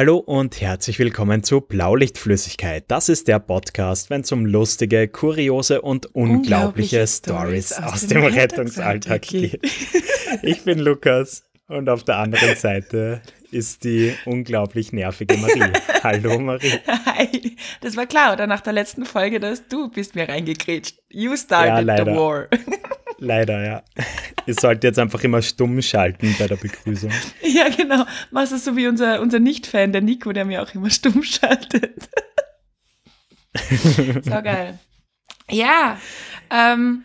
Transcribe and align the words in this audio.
Hallo 0.00 0.16
und 0.16 0.58
herzlich 0.62 0.98
willkommen 0.98 1.42
zu 1.42 1.60
Blaulichtflüssigkeit. 1.60 2.84
Das 2.88 3.10
ist 3.10 3.28
der 3.28 3.38
Podcast, 3.38 4.08
wenn 4.08 4.22
es 4.22 4.32
um 4.32 4.46
lustige, 4.46 5.08
kuriose 5.08 5.82
und 5.82 6.06
unglaubliche, 6.14 7.02
unglaubliche 7.02 7.06
Stories 7.06 7.72
aus, 7.74 7.92
aus 7.92 8.06
dem, 8.06 8.24
Rettungsalltag 8.24 9.20
geht. 9.20 9.60
ich 10.42 10.64
bin 10.64 10.78
Lukas 10.78 11.44
und 11.68 11.90
auf 11.90 12.02
der 12.02 12.16
anderen 12.16 12.56
Seite 12.56 13.20
ist 13.50 13.84
die 13.84 14.14
unglaublich 14.24 14.94
nervige 14.94 15.36
Marie. 15.36 15.70
Hallo 16.02 16.38
Marie. 16.38 16.78
Hi. 17.04 17.56
Das 17.82 17.94
war 17.94 18.06
klar, 18.06 18.32
oder 18.32 18.46
nach 18.46 18.62
der 18.62 18.72
letzten 18.72 19.04
Folge, 19.04 19.38
dass 19.38 19.68
du 19.68 19.90
bist 19.90 20.14
mir 20.14 20.26
reingekrätscht. 20.26 20.96
You 21.10 21.36
started 21.36 21.86
ja, 21.86 22.04
the 22.06 22.10
war. 22.10 22.46
Leider, 23.20 23.62
ja. 23.64 23.82
Ihr 24.46 24.54
solltet 24.54 24.84
jetzt 24.84 24.98
einfach 24.98 25.22
immer 25.22 25.42
stumm 25.42 25.80
schalten 25.82 26.34
bei 26.38 26.46
der 26.48 26.56
Begrüßung. 26.56 27.10
Ja, 27.42 27.68
genau. 27.68 28.04
Machst 28.30 28.52
du 28.52 28.58
so 28.58 28.76
wie 28.76 28.86
unser, 28.86 29.20
unser 29.20 29.38
Nicht-Fan, 29.38 29.92
der 29.92 30.00
Nico, 30.00 30.32
der 30.32 30.44
mir 30.44 30.62
auch 30.62 30.74
immer 30.74 30.88
stumm 30.88 31.22
schaltet. 31.22 32.08
so 34.22 34.30
geil. 34.30 34.78
Ja, 35.50 35.98
ähm, 36.50 37.04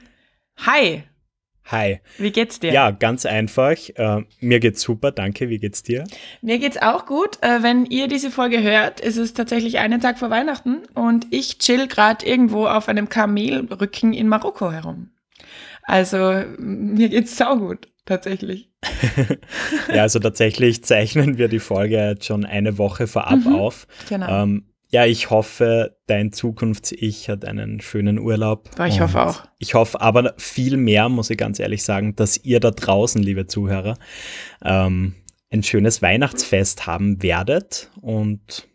hi. 0.58 1.04
Hi. 1.66 2.00
Wie 2.20 2.32
geht's 2.32 2.59
dir? 2.59 2.72
Ja, 2.72 2.92
ganz 2.92 3.26
einfach. 3.26 3.76
Äh, 3.95 4.23
mir 4.40 4.59
geht's 4.59 4.82
super, 4.82 5.12
danke. 5.12 5.50
Wie 5.50 5.58
geht's 5.58 5.82
dir? 5.82 6.04
Mir 6.42 6.59
geht's 6.59 6.78
auch 6.78 7.08
gut. 7.08 7.42
Äh, 7.42 7.64
wenn 7.64 7.86
ihr 7.88 8.08
diese 8.08 8.30
Folge 8.30 8.61
hört, 8.61 9.00
ist 9.00 9.17
es 9.17 9.34
tatsächlich 9.34 9.80
einen 9.80 10.00
Tag 10.00 10.20
vor 10.20 10.30
Weihnachten 10.30 10.84
und 10.94 11.26
ich 11.32 11.58
chill 11.58 11.88
gerade 11.88 12.26
irgendwo 12.26 12.67
auf 12.67 12.88
einem 12.88 13.09
Kamelrücken 13.09 14.14
in 14.14 14.28
Marokko 14.28 14.72
herum. 14.72 15.09
Also 15.86 16.44
mir 16.58 17.09
geht's 17.09 17.38
saugut, 17.38 17.88
tatsächlich. 18.05 18.72
ja, 19.94 20.02
also 20.03 20.19
tatsächlich 20.19 20.83
zeichnen 20.83 21.38
wir 21.38 21.47
die 21.47 21.59
Folge 21.59 21.97
jetzt 21.97 22.25
schon 22.25 22.45
eine 22.45 22.77
Woche 22.77 23.08
vorab 23.08 23.45
mhm, 23.45 23.55
auf. 23.55 23.88
Genau. 24.09 24.44
Ähm, 24.44 24.66
ja, 24.89 25.05
ich 25.05 25.30
hoffe, 25.30 25.97
dein 26.08 26.31
Zukunfts-Ich 26.31 27.30
hat 27.30 27.44
einen 27.44 27.81
schönen 27.81 28.19
Urlaub. 28.19 28.69
Ich 28.88 29.02
hoffe 29.02 29.22
auch. 29.23 29.44
Ich 29.58 29.73
hoffe 29.73 30.00
aber 30.00 30.33
viel 30.38 30.77
mehr, 30.77 31.09
muss 31.09 31.30
ich 31.30 31.38
ganz 31.38 31.59
ehrlich 31.59 31.83
sagen, 31.83 32.16
dass 32.16 32.38
ihr 32.38 32.59
da 32.59 32.72
draußen, 32.72 33.22
liebe 33.22 33.47
Zuhörer, 33.47 33.97
ähm, 34.64 35.16
ein 35.52 35.64
schönes 35.64 36.02
Weihnachtsfest 36.02 36.88
haben 36.88 37.22
werdet 37.22 37.92
und 38.02 38.67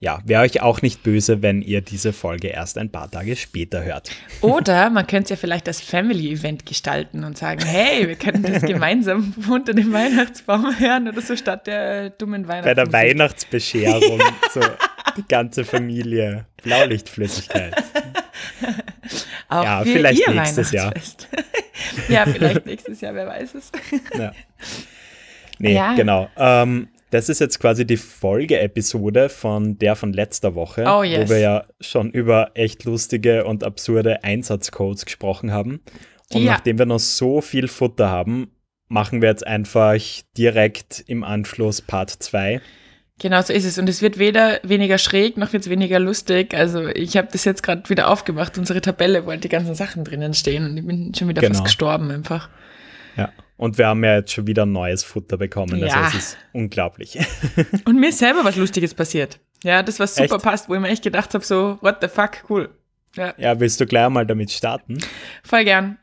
ja, 0.00 0.20
wäre 0.24 0.42
euch 0.42 0.62
auch 0.62 0.80
nicht 0.80 1.02
böse, 1.02 1.42
wenn 1.42 1.60
ihr 1.60 1.80
diese 1.80 2.12
Folge 2.12 2.48
erst 2.48 2.78
ein 2.78 2.90
paar 2.90 3.10
Tage 3.10 3.34
später 3.34 3.82
hört. 3.82 4.10
Oder 4.42 4.90
man 4.90 5.06
könnte 5.06 5.30
ja 5.30 5.36
vielleicht 5.36 5.66
das 5.66 5.80
Family-Event 5.80 6.66
gestalten 6.66 7.24
und 7.24 7.36
sagen, 7.36 7.64
hey, 7.64 8.06
wir 8.06 8.14
könnten 8.14 8.44
das 8.44 8.62
gemeinsam 8.66 9.34
unter 9.50 9.74
dem 9.74 9.92
Weihnachtsbaum 9.92 10.78
hören 10.78 11.08
oder 11.08 11.20
so 11.20 11.34
statt 11.36 11.66
der 11.66 12.10
dummen 12.10 12.46
Weihnachtsmusik. 12.46 12.76
Bei 12.76 12.84
der 12.84 12.92
Weihnachtsbescherung, 12.92 14.20
so 14.52 14.60
die 15.16 15.24
ganze 15.26 15.64
Familie, 15.64 16.46
Blaulichtflüssigkeit. 16.62 17.74
Auch 19.48 19.64
ja, 19.64 19.82
vielleicht 19.82 20.28
nächstes 20.28 20.70
Jahr. 20.70 20.92
ja, 22.08 22.24
vielleicht 22.26 22.66
nächstes 22.66 23.00
Jahr, 23.00 23.14
wer 23.14 23.26
weiß 23.26 23.54
es. 23.54 23.72
Ja. 24.16 24.32
Nee, 25.58 25.74
ja. 25.74 25.94
genau. 25.94 26.28
Ähm, 26.36 26.88
das 27.10 27.28
ist 27.28 27.40
jetzt 27.40 27.58
quasi 27.58 27.86
die 27.86 27.96
Folgeepisode 27.96 29.28
von 29.28 29.78
der 29.78 29.96
von 29.96 30.12
letzter 30.12 30.54
Woche, 30.54 30.84
oh, 30.86 31.02
yes. 31.02 31.28
wo 31.28 31.34
wir 31.34 31.38
ja 31.38 31.64
schon 31.80 32.10
über 32.10 32.50
echt 32.54 32.84
lustige 32.84 33.44
und 33.44 33.64
absurde 33.64 34.24
Einsatzcodes 34.24 35.04
gesprochen 35.04 35.52
haben. 35.52 35.80
Und 36.32 36.42
ja. 36.42 36.52
nachdem 36.52 36.78
wir 36.78 36.86
noch 36.86 36.98
so 36.98 37.40
viel 37.40 37.68
Futter 37.68 38.10
haben, 38.10 38.50
machen 38.88 39.22
wir 39.22 39.28
jetzt 39.28 39.46
einfach 39.46 39.96
direkt 40.36 41.04
im 41.06 41.24
Anschluss 41.24 41.80
Part 41.80 42.10
2. 42.10 42.60
Genau 43.20 43.42
so 43.42 43.52
ist 43.52 43.64
es. 43.64 43.78
Und 43.78 43.88
es 43.88 44.00
wird 44.00 44.18
weder 44.18 44.60
weniger 44.62 44.98
schräg, 44.98 45.36
noch 45.36 45.52
wird 45.52 45.64
es 45.64 45.70
weniger 45.70 45.98
lustig. 45.98 46.54
Also 46.54 46.86
ich 46.88 47.16
habe 47.16 47.28
das 47.32 47.44
jetzt 47.44 47.62
gerade 47.62 47.88
wieder 47.90 48.08
aufgemacht, 48.08 48.56
unsere 48.58 48.80
Tabelle, 48.80 49.26
wo 49.26 49.30
halt 49.30 49.42
die 49.42 49.48
ganzen 49.48 49.74
Sachen 49.74 50.04
drinnen 50.04 50.34
stehen. 50.34 50.64
Und 50.64 50.76
ich 50.76 50.86
bin 50.86 51.14
schon 51.14 51.28
wieder 51.28 51.40
genau. 51.40 51.54
fast 51.54 51.64
gestorben 51.64 52.10
einfach. 52.10 52.48
Ja. 53.16 53.32
Und 53.58 53.76
wir 53.76 53.88
haben 53.88 54.04
ja 54.04 54.16
jetzt 54.16 54.32
schon 54.32 54.46
wieder 54.46 54.64
neues 54.64 55.02
Futter 55.02 55.36
bekommen. 55.36 55.74
Also 55.74 55.86
ja. 55.86 55.94
Also 55.96 56.16
es 56.16 56.24
ist 56.28 56.38
unglaublich. 56.52 57.18
Und 57.84 57.98
mir 57.98 58.10
ist 58.10 58.18
selber 58.18 58.44
was 58.44 58.56
Lustiges 58.56 58.94
passiert. 58.94 59.40
Ja, 59.64 59.82
das 59.82 59.98
was 59.98 60.14
super 60.14 60.36
echt? 60.36 60.44
passt, 60.44 60.68
wo 60.68 60.74
ich 60.74 60.80
mir 60.80 60.88
echt 60.88 61.02
gedacht 61.02 61.34
habe, 61.34 61.44
so, 61.44 61.76
what 61.80 61.98
the 62.00 62.06
fuck, 62.08 62.44
cool. 62.48 62.70
Ja. 63.16 63.34
ja, 63.36 63.58
willst 63.58 63.80
du 63.80 63.86
gleich 63.86 64.08
mal 64.10 64.24
damit 64.24 64.52
starten? 64.52 64.98
Voll 65.42 65.64
gern. 65.64 65.98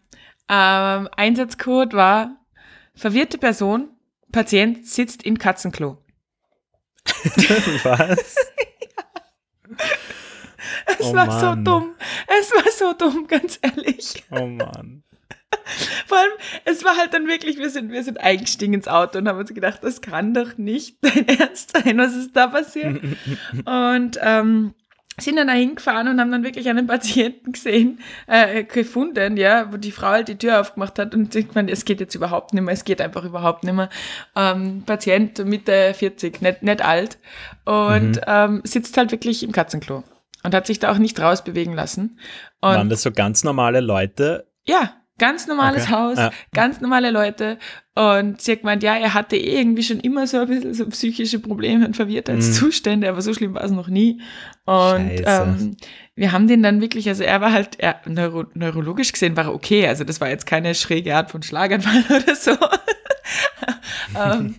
Ähm, 0.49 1.07
Einsatzcode 1.15 1.93
war 1.93 2.35
verwirrte 2.93 3.37
Person, 3.37 3.89
Patient 4.33 4.85
sitzt 4.85 5.23
im 5.23 5.37
Katzenklo. 5.37 5.97
was? 7.83 8.35
Es 10.87 11.05
oh 11.07 11.13
war 11.13 11.27
Mann. 11.27 11.39
so 11.39 11.55
dumm. 11.63 11.95
Es 12.27 12.51
war 12.51 12.71
so 12.71 12.93
dumm, 12.93 13.27
ganz 13.27 13.59
ehrlich. 13.61 14.23
Oh 14.29 14.45
Mann. 14.45 15.03
Vor 16.05 16.17
allem, 16.17 16.31
es 16.65 16.83
war 16.83 16.97
halt 16.97 17.13
dann 17.13 17.27
wirklich, 17.27 17.57
wir 17.57 17.69
sind, 17.69 17.91
wir 17.91 18.03
sind 18.03 18.19
eingestiegen 18.19 18.73
ins 18.73 18.87
Auto 18.87 19.17
und 19.17 19.27
haben 19.27 19.39
uns 19.39 19.53
gedacht, 19.53 19.79
das 19.81 20.01
kann 20.01 20.33
doch 20.33 20.57
nicht 20.57 20.97
dein 21.01 21.27
Ernst 21.27 21.73
sein, 21.75 21.97
was 21.97 22.15
ist 22.15 22.35
da 22.35 22.47
passiert? 22.47 23.01
und 23.65 24.19
ähm, 24.21 24.73
sind 25.17 25.37
dann 25.37 25.47
da 25.47 25.53
hingefahren 25.53 26.09
und 26.09 26.19
haben 26.19 26.31
dann 26.31 26.43
wirklich 26.43 26.67
einen 26.67 26.87
Patienten 26.87 27.53
gesehen, 27.53 27.99
äh, 28.27 28.63
gefunden, 28.65 29.37
ja, 29.37 29.71
wo 29.71 29.77
die 29.77 29.91
Frau 29.91 30.07
halt 30.07 30.27
die 30.27 30.37
Tür 30.37 30.59
aufgemacht 30.59 30.99
hat 30.99 31.15
und 31.15 31.33
ich 31.35 31.53
meine, 31.53 31.71
es 31.71 31.85
geht 31.85 32.01
jetzt 32.01 32.15
überhaupt 32.15 32.53
nicht 32.53 32.63
mehr, 32.63 32.73
es 32.73 32.83
geht 32.83 32.99
einfach 32.99 33.23
überhaupt 33.23 33.63
nicht 33.63 33.75
mehr. 33.75 33.89
Ähm, 34.35 34.83
Patient 34.85 35.43
Mitte 35.45 35.93
40, 35.93 36.41
nicht, 36.41 36.63
nicht 36.63 36.83
alt 36.83 37.17
und 37.63 38.17
mhm. 38.17 38.21
ähm, 38.27 38.61
sitzt 38.65 38.97
halt 38.97 39.11
wirklich 39.11 39.43
im 39.43 39.53
Katzenklo 39.53 40.03
und 40.43 40.53
hat 40.53 40.67
sich 40.67 40.79
da 40.79 40.91
auch 40.91 40.97
nicht 40.97 41.19
rausbewegen 41.19 41.73
lassen. 41.73 42.19
Und 42.59 42.69
Waren 42.69 42.89
das 42.89 43.03
so 43.03 43.11
ganz 43.11 43.43
normale 43.43 43.79
Leute? 43.79 44.51
Ja, 44.65 44.93
Ganz 45.17 45.47
normales 45.47 45.83
okay. 45.83 45.93
Haus, 45.93 46.17
ja. 46.17 46.31
ganz 46.53 46.81
normale 46.81 47.09
Leute. 47.09 47.57
Und 47.95 48.41
sie 48.41 48.51
hat 48.51 48.59
gemeint, 48.59 48.83
ja, 48.83 48.95
er 48.95 49.13
hatte 49.13 49.37
eh 49.37 49.57
irgendwie 49.59 49.83
schon 49.83 50.01
immer 50.01 50.27
so 50.27 50.39
ein 50.39 50.47
bisschen 50.47 50.73
so 50.73 50.85
psychische 50.87 51.39
Probleme 51.39 51.85
und 51.85 51.95
Verwirrtheitszustände, 51.95 53.07
mhm. 53.07 53.13
aber 53.13 53.21
so 53.21 53.33
schlimm 53.33 53.53
war 53.53 53.63
es 53.63 53.71
noch 53.71 53.87
nie. 53.87 54.21
Und 54.65 55.21
ähm, 55.25 55.77
wir 56.15 56.33
haben 56.33 56.49
den 56.49 56.61
dann 56.61 56.81
wirklich, 56.81 57.07
also 57.07 57.23
er 57.23 57.39
war 57.39 57.53
halt, 57.53 57.79
er, 57.79 58.01
neuro, 58.05 58.43
neurologisch 58.53 59.13
gesehen 59.13 59.37
war 59.37 59.45
er 59.45 59.53
okay, 59.53 59.87
also 59.87 60.03
das 60.03 60.19
war 60.19 60.27
jetzt 60.27 60.45
keine 60.45 60.75
schräge 60.75 61.15
Art 61.15 61.31
von 61.31 61.41
Schlaganfall 61.41 62.03
oder 62.09 62.35
so. 62.35 62.51
ähm, 64.19 64.55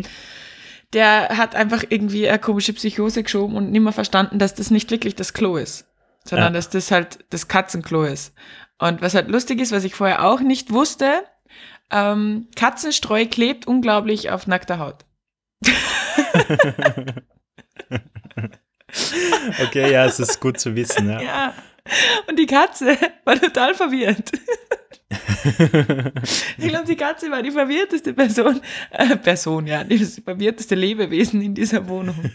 der 0.94 1.36
hat 1.36 1.54
einfach 1.54 1.84
irgendwie 1.90 2.28
eine 2.28 2.38
komische 2.38 2.72
Psychose 2.72 3.22
geschoben 3.22 3.56
und 3.56 3.70
nicht 3.70 3.82
mehr 3.82 3.92
verstanden, 3.92 4.38
dass 4.38 4.54
das 4.54 4.70
nicht 4.70 4.90
wirklich 4.90 5.14
das 5.14 5.34
Klo 5.34 5.58
ist, 5.58 5.86
sondern 6.24 6.54
ja. 6.54 6.56
dass 6.58 6.70
das 6.70 6.90
halt 6.90 7.18
das 7.28 7.48
Katzenklo 7.48 8.04
ist. 8.04 8.32
Und 8.78 9.00
was 9.00 9.14
halt 9.14 9.28
lustig 9.28 9.60
ist, 9.60 9.72
was 9.72 9.84
ich 9.84 9.94
vorher 9.94 10.24
auch 10.24 10.40
nicht 10.40 10.70
wusste, 10.72 11.24
ähm, 11.90 12.48
Katzenstreu 12.56 13.26
klebt 13.26 13.66
unglaublich 13.66 14.30
auf 14.30 14.46
nackter 14.46 14.78
Haut. 14.78 15.04
okay, 19.62 19.92
ja, 19.92 20.04
es 20.04 20.20
ist 20.20 20.40
gut 20.40 20.60
zu 20.60 20.74
wissen. 20.76 21.08
Ja. 21.08 21.20
ja. 21.22 21.54
Und 22.28 22.38
die 22.38 22.46
Katze 22.46 22.98
war 23.24 23.38
total 23.38 23.74
verwirrt. 23.74 24.32
ich 26.58 26.68
glaube, 26.68 26.84
die 26.84 26.96
Katze 26.96 27.30
war 27.30 27.40
die 27.40 27.52
verwirrteste 27.52 28.12
Person, 28.12 28.60
äh, 28.90 29.16
Person, 29.16 29.66
ja, 29.68 29.84
das 29.84 30.20
verwirrteste 30.24 30.74
Lebewesen 30.74 31.40
in 31.42 31.54
dieser 31.54 31.86
Wohnung. 31.88 32.16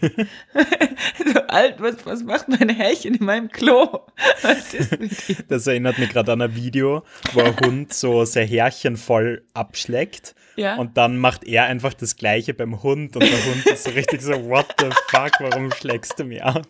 so 1.32 1.40
alt, 1.48 1.76
was, 1.80 2.06
was 2.06 2.24
macht 2.24 2.48
mein 2.48 2.70
Herrchen 2.70 3.14
in 3.14 3.24
meinem 3.26 3.50
Klo? 3.50 4.06
Was 4.40 4.72
ist 4.72 4.98
mit? 4.98 5.12
Das 5.48 5.66
erinnert 5.66 5.98
mich 5.98 6.08
gerade 6.08 6.32
an 6.32 6.40
ein 6.40 6.54
Video, 6.54 7.02
wo 7.34 7.42
ein 7.42 7.56
Hund 7.62 7.92
so 7.92 8.24
sein 8.24 8.48
Härchen 8.48 8.96
voll 8.96 9.44
abschlägt. 9.52 10.34
Ja. 10.56 10.76
Und 10.76 10.96
dann 10.96 11.18
macht 11.18 11.44
er 11.44 11.64
einfach 11.64 11.92
das 11.92 12.16
Gleiche 12.16 12.54
beim 12.54 12.82
Hund 12.82 13.16
und 13.16 13.22
der 13.22 13.44
Hund 13.44 13.66
ist 13.66 13.84
so 13.84 13.90
richtig 13.90 14.22
so, 14.22 14.32
what 14.48 14.66
the 14.78 14.86
fuck, 15.08 15.32
warum 15.40 15.70
schlägst 15.72 16.18
du 16.18 16.24
mir 16.24 16.44
ab? 16.44 16.66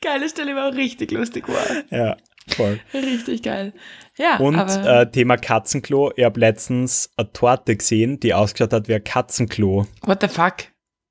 Geile 0.00 0.28
Stelle 0.28 0.54
war 0.54 0.70
auch 0.70 0.74
richtig 0.74 1.10
lustig, 1.12 1.44
wow. 1.48 1.84
Ja. 1.90 2.16
Voll. 2.56 2.80
Richtig 2.94 3.42
geil. 3.42 3.72
Ja, 4.16 4.36
und 4.38 4.58
äh, 4.58 5.10
Thema 5.10 5.36
Katzenklo. 5.36 6.12
Ich 6.16 6.24
habe 6.24 6.38
letztens 6.38 7.10
eine 7.16 7.32
Torte 7.32 7.76
gesehen, 7.76 8.20
die 8.20 8.32
ausgeschaut 8.34 8.72
hat 8.72 8.88
wie 8.88 8.94
ein 8.94 9.04
Katzenklo. 9.04 9.86
What 10.02 10.20
the 10.22 10.28
fuck? 10.28 10.54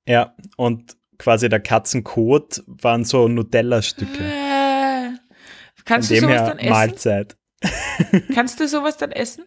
Ja, 0.07 0.33
und 0.57 0.95
quasi 1.17 1.49
der 1.49 1.59
Katzenkot 1.59 2.63
waren 2.67 3.03
so 3.05 3.27
Nutella-Stücke. 3.27 4.23
Äh, 4.23 5.09
kannst 5.85 6.09
Von 6.09 6.15
du 6.15 6.21
sowas 6.21 6.49
dann 6.49 6.59
essen? 6.59 6.69
Mahlzeit. 6.69 7.37
kannst 8.33 8.59
du 8.59 8.67
sowas 8.67 8.97
dann 8.97 9.11
essen? 9.11 9.45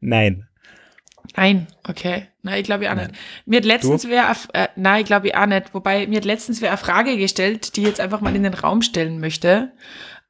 Nein. 0.00 0.48
Nein, 1.34 1.66
okay. 1.88 2.28
Nein, 2.42 2.60
ich 2.60 2.64
glaube 2.64 2.90
auch 2.90 2.94
nicht. 2.94 3.10
Mir 3.46 3.58
hat 3.58 3.64
letztens 3.64 4.08
wer, 4.08 4.34
äh, 4.52 4.68
nein, 4.76 5.00
ich 5.00 5.06
glaube 5.06 5.36
auch 5.38 5.46
nicht. 5.46 5.74
Wobei, 5.74 6.06
mir 6.06 6.18
hat 6.18 6.24
letztens 6.24 6.62
wer 6.62 6.70
eine 6.70 6.78
Frage 6.78 7.16
gestellt, 7.16 7.76
die 7.76 7.80
ich 7.80 7.86
jetzt 7.88 8.00
einfach 8.00 8.20
mal 8.20 8.36
in 8.36 8.44
den 8.44 8.54
Raum 8.54 8.82
stellen 8.82 9.18
möchte. 9.18 9.72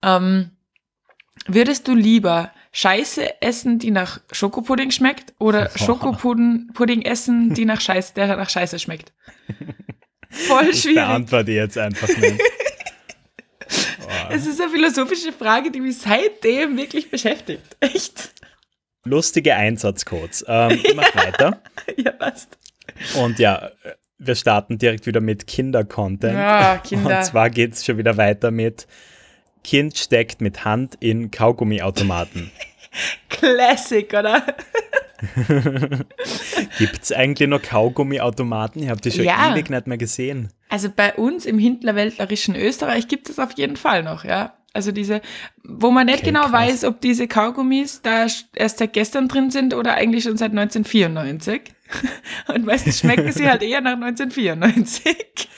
Ähm, 0.06 0.50
würdest 1.46 1.88
du 1.88 1.94
lieber 1.94 2.52
Scheiße 2.72 3.42
essen, 3.42 3.78
die 3.78 3.90
nach 3.90 4.20
Schokopudding 4.32 4.90
schmeckt 4.90 5.34
oder 5.38 5.70
Schokopudding 5.76 7.02
essen, 7.02 7.52
die 7.54 7.64
nach 7.64 7.80
Scheiße, 7.80 8.14
der 8.14 8.36
nach 8.36 8.50
Scheiße 8.50 8.78
schmeckt? 8.78 9.12
Voll 10.30 10.74
schwierig. 10.74 10.86
Ich 10.86 10.94
beantworte 10.94 11.52
jetzt 11.52 11.76
einfach 11.76 12.08
nicht. 12.08 12.40
Es 14.30 14.46
ist 14.46 14.60
eine 14.60 14.70
philosophische 14.70 15.32
Frage, 15.32 15.70
die 15.70 15.80
mich 15.80 15.98
seitdem 15.98 16.76
wirklich 16.76 17.10
beschäftigt. 17.10 17.62
Echt. 17.80 18.32
Lustige 19.04 19.54
Einsatzcodes. 19.54 20.44
Ähm, 20.48 20.80
ich 20.82 20.94
mach 20.94 21.14
weiter. 21.14 21.60
ja, 21.96 22.12
passt. 22.12 22.58
Und 23.16 23.38
ja, 23.38 23.70
wir 24.18 24.34
starten 24.34 24.78
direkt 24.78 25.06
wieder 25.06 25.20
mit 25.20 25.46
Kinder-Content. 25.46 26.34
Ja, 26.34 26.78
Kinder. 26.78 27.18
Und 27.18 27.24
zwar 27.24 27.50
geht 27.50 27.74
es 27.74 27.84
schon 27.84 27.98
wieder 27.98 28.16
weiter 28.16 28.50
mit 28.50 28.86
Kind 29.66 29.98
steckt 29.98 30.40
mit 30.40 30.64
Hand 30.64 30.96
in 31.00 31.32
Kaugummiautomaten. 31.32 32.52
Classic, 33.28 34.08
oder? 34.14 34.46
Gibt 36.78 37.02
es 37.02 37.10
eigentlich 37.10 37.48
noch 37.48 37.60
Kaugummiautomaten? 37.60 38.84
Ich 38.84 38.88
habe 38.88 39.00
die 39.00 39.10
schon 39.10 39.24
ja. 39.24 39.52
ewig 39.52 39.68
nicht 39.68 39.88
mehr 39.88 39.98
gesehen. 39.98 40.50
Also 40.68 40.88
bei 40.94 41.14
uns 41.14 41.46
im 41.46 41.58
hinterwäldlerischen 41.58 42.54
Österreich 42.54 43.08
gibt 43.08 43.28
es 43.28 43.40
auf 43.40 43.52
jeden 43.56 43.76
Fall 43.76 44.04
noch, 44.04 44.24
ja. 44.24 44.54
Also 44.72 44.92
diese, 44.92 45.20
wo 45.64 45.90
man 45.90 46.06
nicht 46.06 46.18
okay, 46.18 46.26
genau 46.26 46.42
krass. 46.42 46.52
weiß, 46.52 46.84
ob 46.84 47.00
diese 47.00 47.26
Kaugummis 47.26 48.02
da 48.02 48.28
erst 48.54 48.78
seit 48.78 48.92
gestern 48.92 49.26
drin 49.26 49.50
sind 49.50 49.74
oder 49.74 49.94
eigentlich 49.94 50.22
schon 50.22 50.36
seit 50.36 50.52
1994. 50.52 51.62
Und 52.54 52.66
meistens 52.66 53.00
schmecken 53.00 53.32
sie 53.32 53.48
halt 53.48 53.62
eher 53.62 53.80
nach 53.80 53.94
1994. 53.94 55.48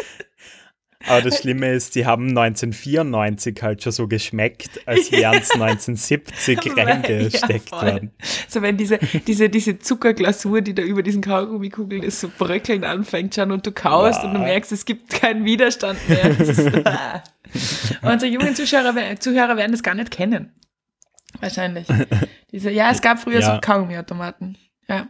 Aber 1.08 1.22
das 1.22 1.38
Schlimme 1.38 1.72
ist, 1.72 1.94
die 1.94 2.06
haben 2.06 2.28
1994 2.28 3.58
halt 3.62 3.82
schon 3.82 3.92
so 3.92 4.08
geschmeckt, 4.08 4.80
als 4.86 5.10
wären 5.12 5.36
es 5.36 5.50
1970 5.52 6.76
reingesteckt 6.76 7.70
ja, 7.72 7.82
worden. 7.82 8.12
So 8.48 8.62
wenn 8.62 8.76
diese, 8.76 8.98
diese, 9.26 9.48
diese 9.48 9.78
Zuckerglasur, 9.78 10.60
die 10.60 10.74
da 10.74 10.82
über 10.82 11.02
diesen 11.02 11.22
Kaugummikugeln 11.22 12.02
ist, 12.02 12.20
so 12.20 12.30
bröckeln 12.36 12.84
anfängt 12.84 13.34
schon 13.34 13.52
und 13.52 13.66
du 13.66 13.72
kaust 13.72 14.18
wow. 14.18 14.24
und 14.24 14.34
du 14.34 14.40
merkst, 14.40 14.72
es 14.72 14.84
gibt 14.84 15.10
keinen 15.10 15.44
Widerstand 15.44 15.98
mehr. 16.08 17.22
Unsere 18.02 18.30
jungen 18.30 18.54
Zuschauer, 18.54 18.94
Zuhörer 19.18 19.56
werden 19.56 19.72
das 19.72 19.82
gar 19.82 19.94
nicht 19.94 20.10
kennen. 20.10 20.52
Wahrscheinlich. 21.40 21.86
Diese, 22.52 22.70
ja, 22.70 22.90
es 22.90 23.02
gab 23.02 23.18
früher 23.18 23.40
ja. 23.40 23.54
so 23.54 23.60
Kaugummiautomaten. 23.60 24.56
Ja. 24.88 25.08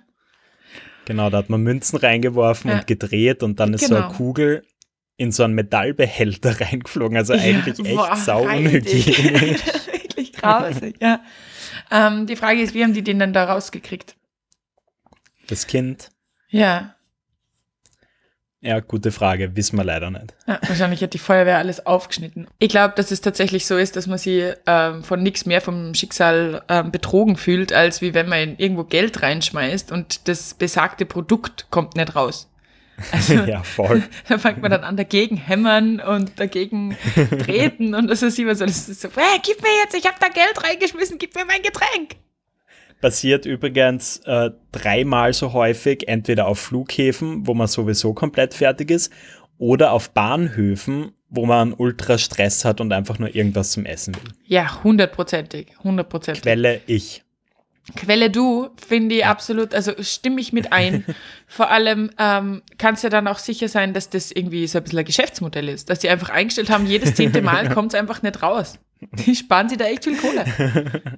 Genau, 1.04 1.30
da 1.30 1.38
hat 1.38 1.48
man 1.48 1.62
Münzen 1.62 1.98
reingeworfen 1.98 2.70
ja. 2.70 2.78
und 2.78 2.86
gedreht 2.86 3.42
und 3.42 3.60
dann 3.60 3.72
ist 3.72 3.86
genau. 3.86 3.88
so 3.88 3.96
eine 3.96 4.06
genau. 4.08 4.16
Kugel 4.16 4.62
in 5.18 5.32
so 5.32 5.42
einen 5.42 5.54
Metallbehälter 5.54 6.58
reingeflogen. 6.60 7.18
Also 7.18 7.34
eigentlich 7.34 7.76
ja, 7.78 8.12
echt 8.14 8.24
sauunhygienisch. 8.24 9.60
Wirklich 9.92 10.32
grausig, 10.32 10.96
ja. 11.02 11.20
Ähm, 11.90 12.26
die 12.26 12.36
Frage 12.36 12.62
ist, 12.62 12.72
wie 12.72 12.82
haben 12.82 12.94
die 12.94 13.02
den 13.02 13.18
dann 13.18 13.34
da 13.34 13.44
rausgekriegt? 13.44 14.16
Das 15.48 15.66
Kind? 15.66 16.10
Ja. 16.48 16.94
Ja, 18.60 18.80
gute 18.80 19.12
Frage, 19.12 19.54
wissen 19.56 19.76
wir 19.76 19.84
leider 19.84 20.10
nicht. 20.10 20.34
Ja, 20.46 20.58
wahrscheinlich 20.66 21.02
hat 21.02 21.14
die 21.14 21.18
Feuerwehr 21.18 21.58
alles 21.58 21.86
aufgeschnitten. 21.86 22.48
Ich 22.58 22.68
glaube, 22.68 22.94
dass 22.96 23.10
es 23.10 23.20
tatsächlich 23.20 23.66
so 23.66 23.76
ist, 23.76 23.94
dass 23.96 24.08
man 24.08 24.18
sich 24.18 24.52
ähm, 24.66 25.04
von 25.04 25.22
nichts 25.22 25.46
mehr 25.46 25.60
vom 25.60 25.94
Schicksal 25.94 26.62
ähm, 26.68 26.90
betrogen 26.90 27.36
fühlt, 27.36 27.72
als 27.72 28.02
wie 28.02 28.14
wenn 28.14 28.28
man 28.28 28.56
irgendwo 28.56 28.84
Geld 28.84 29.22
reinschmeißt 29.22 29.92
und 29.92 30.28
das 30.28 30.54
besagte 30.54 31.06
Produkt 31.06 31.66
kommt 31.70 31.96
nicht 31.96 32.16
raus. 32.16 32.48
Also, 33.12 33.34
ja, 33.46 33.62
voll. 33.62 34.02
Da 34.28 34.38
fängt 34.38 34.60
man 34.60 34.70
dann 34.70 34.84
an 34.84 34.96
dagegen 34.96 35.36
hämmern 35.36 36.00
und 36.00 36.38
dagegen 36.38 36.96
treten 37.44 37.94
und 37.94 38.08
das 38.08 38.22
ist 38.22 38.38
immer 38.38 38.54
so, 38.54 38.66
das 38.66 38.88
ist 38.88 39.00
so, 39.00 39.08
hey, 39.14 39.40
gib 39.42 39.62
mir 39.62 39.68
jetzt, 39.82 39.94
ich 39.94 40.06
habe 40.06 40.16
da 40.20 40.28
Geld 40.28 40.62
reingeschmissen, 40.62 41.18
gib 41.18 41.34
mir 41.34 41.44
mein 41.44 41.62
Getränk. 41.62 42.16
Passiert 43.00 43.46
übrigens 43.46 44.18
äh, 44.24 44.50
dreimal 44.72 45.32
so 45.32 45.52
häufig, 45.52 46.08
entweder 46.08 46.48
auf 46.48 46.58
Flughäfen, 46.58 47.46
wo 47.46 47.54
man 47.54 47.68
sowieso 47.68 48.12
komplett 48.12 48.54
fertig 48.54 48.90
ist, 48.90 49.12
oder 49.58 49.92
auf 49.92 50.10
Bahnhöfen, 50.10 51.12
wo 51.28 51.46
man 51.46 51.72
ultra 51.72 52.18
Stress 52.18 52.64
hat 52.64 52.80
und 52.80 52.92
einfach 52.92 53.18
nur 53.18 53.34
irgendwas 53.34 53.72
zum 53.72 53.84
Essen 53.84 54.14
will. 54.16 54.32
Ja, 54.44 54.82
hundertprozentig, 54.82 55.74
hundertprozentig. 55.82 56.42
Quelle 56.42 56.80
ich. 56.86 57.22
Quelle 57.96 58.30
du, 58.30 58.68
finde 58.76 59.16
ich 59.16 59.26
absolut, 59.26 59.74
also 59.74 59.92
stimme 60.00 60.40
ich 60.40 60.52
mit 60.52 60.72
ein. 60.72 61.04
Vor 61.46 61.70
allem 61.70 62.10
ähm, 62.18 62.62
kannst 62.76 63.02
ja 63.02 63.10
dann 63.10 63.26
auch 63.26 63.38
sicher 63.38 63.68
sein, 63.68 63.94
dass 63.94 64.10
das 64.10 64.30
irgendwie 64.30 64.66
so 64.66 64.78
ein 64.78 64.84
bisschen 64.84 64.98
ein 64.98 65.04
Geschäftsmodell 65.04 65.68
ist, 65.68 65.88
dass 65.88 66.00
die 66.00 66.08
einfach 66.08 66.28
eingestellt 66.28 66.70
haben, 66.70 66.86
jedes 66.86 67.14
zehnte 67.14 67.40
Mal 67.40 67.68
kommt 67.74 67.94
es 67.94 67.98
einfach 67.98 68.22
nicht 68.22 68.42
raus. 68.42 68.78
Die 69.00 69.34
sparen 69.34 69.68
sich 69.68 69.78
da 69.78 69.86
echt 69.86 70.04
viel 70.04 70.16
Kohle. 70.16 70.44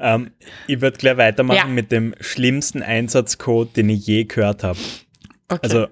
ähm, 0.00 0.30
ich 0.66 0.80
würde 0.80 0.96
gleich 0.96 1.16
weitermachen 1.16 1.56
ja. 1.56 1.66
mit 1.66 1.92
dem 1.92 2.14
schlimmsten 2.20 2.82
Einsatzcode, 2.82 3.76
den 3.76 3.90
ich 3.90 4.06
je 4.06 4.24
gehört 4.24 4.64
habe. 4.64 4.78
Okay. 5.48 5.60
Also 5.62 5.86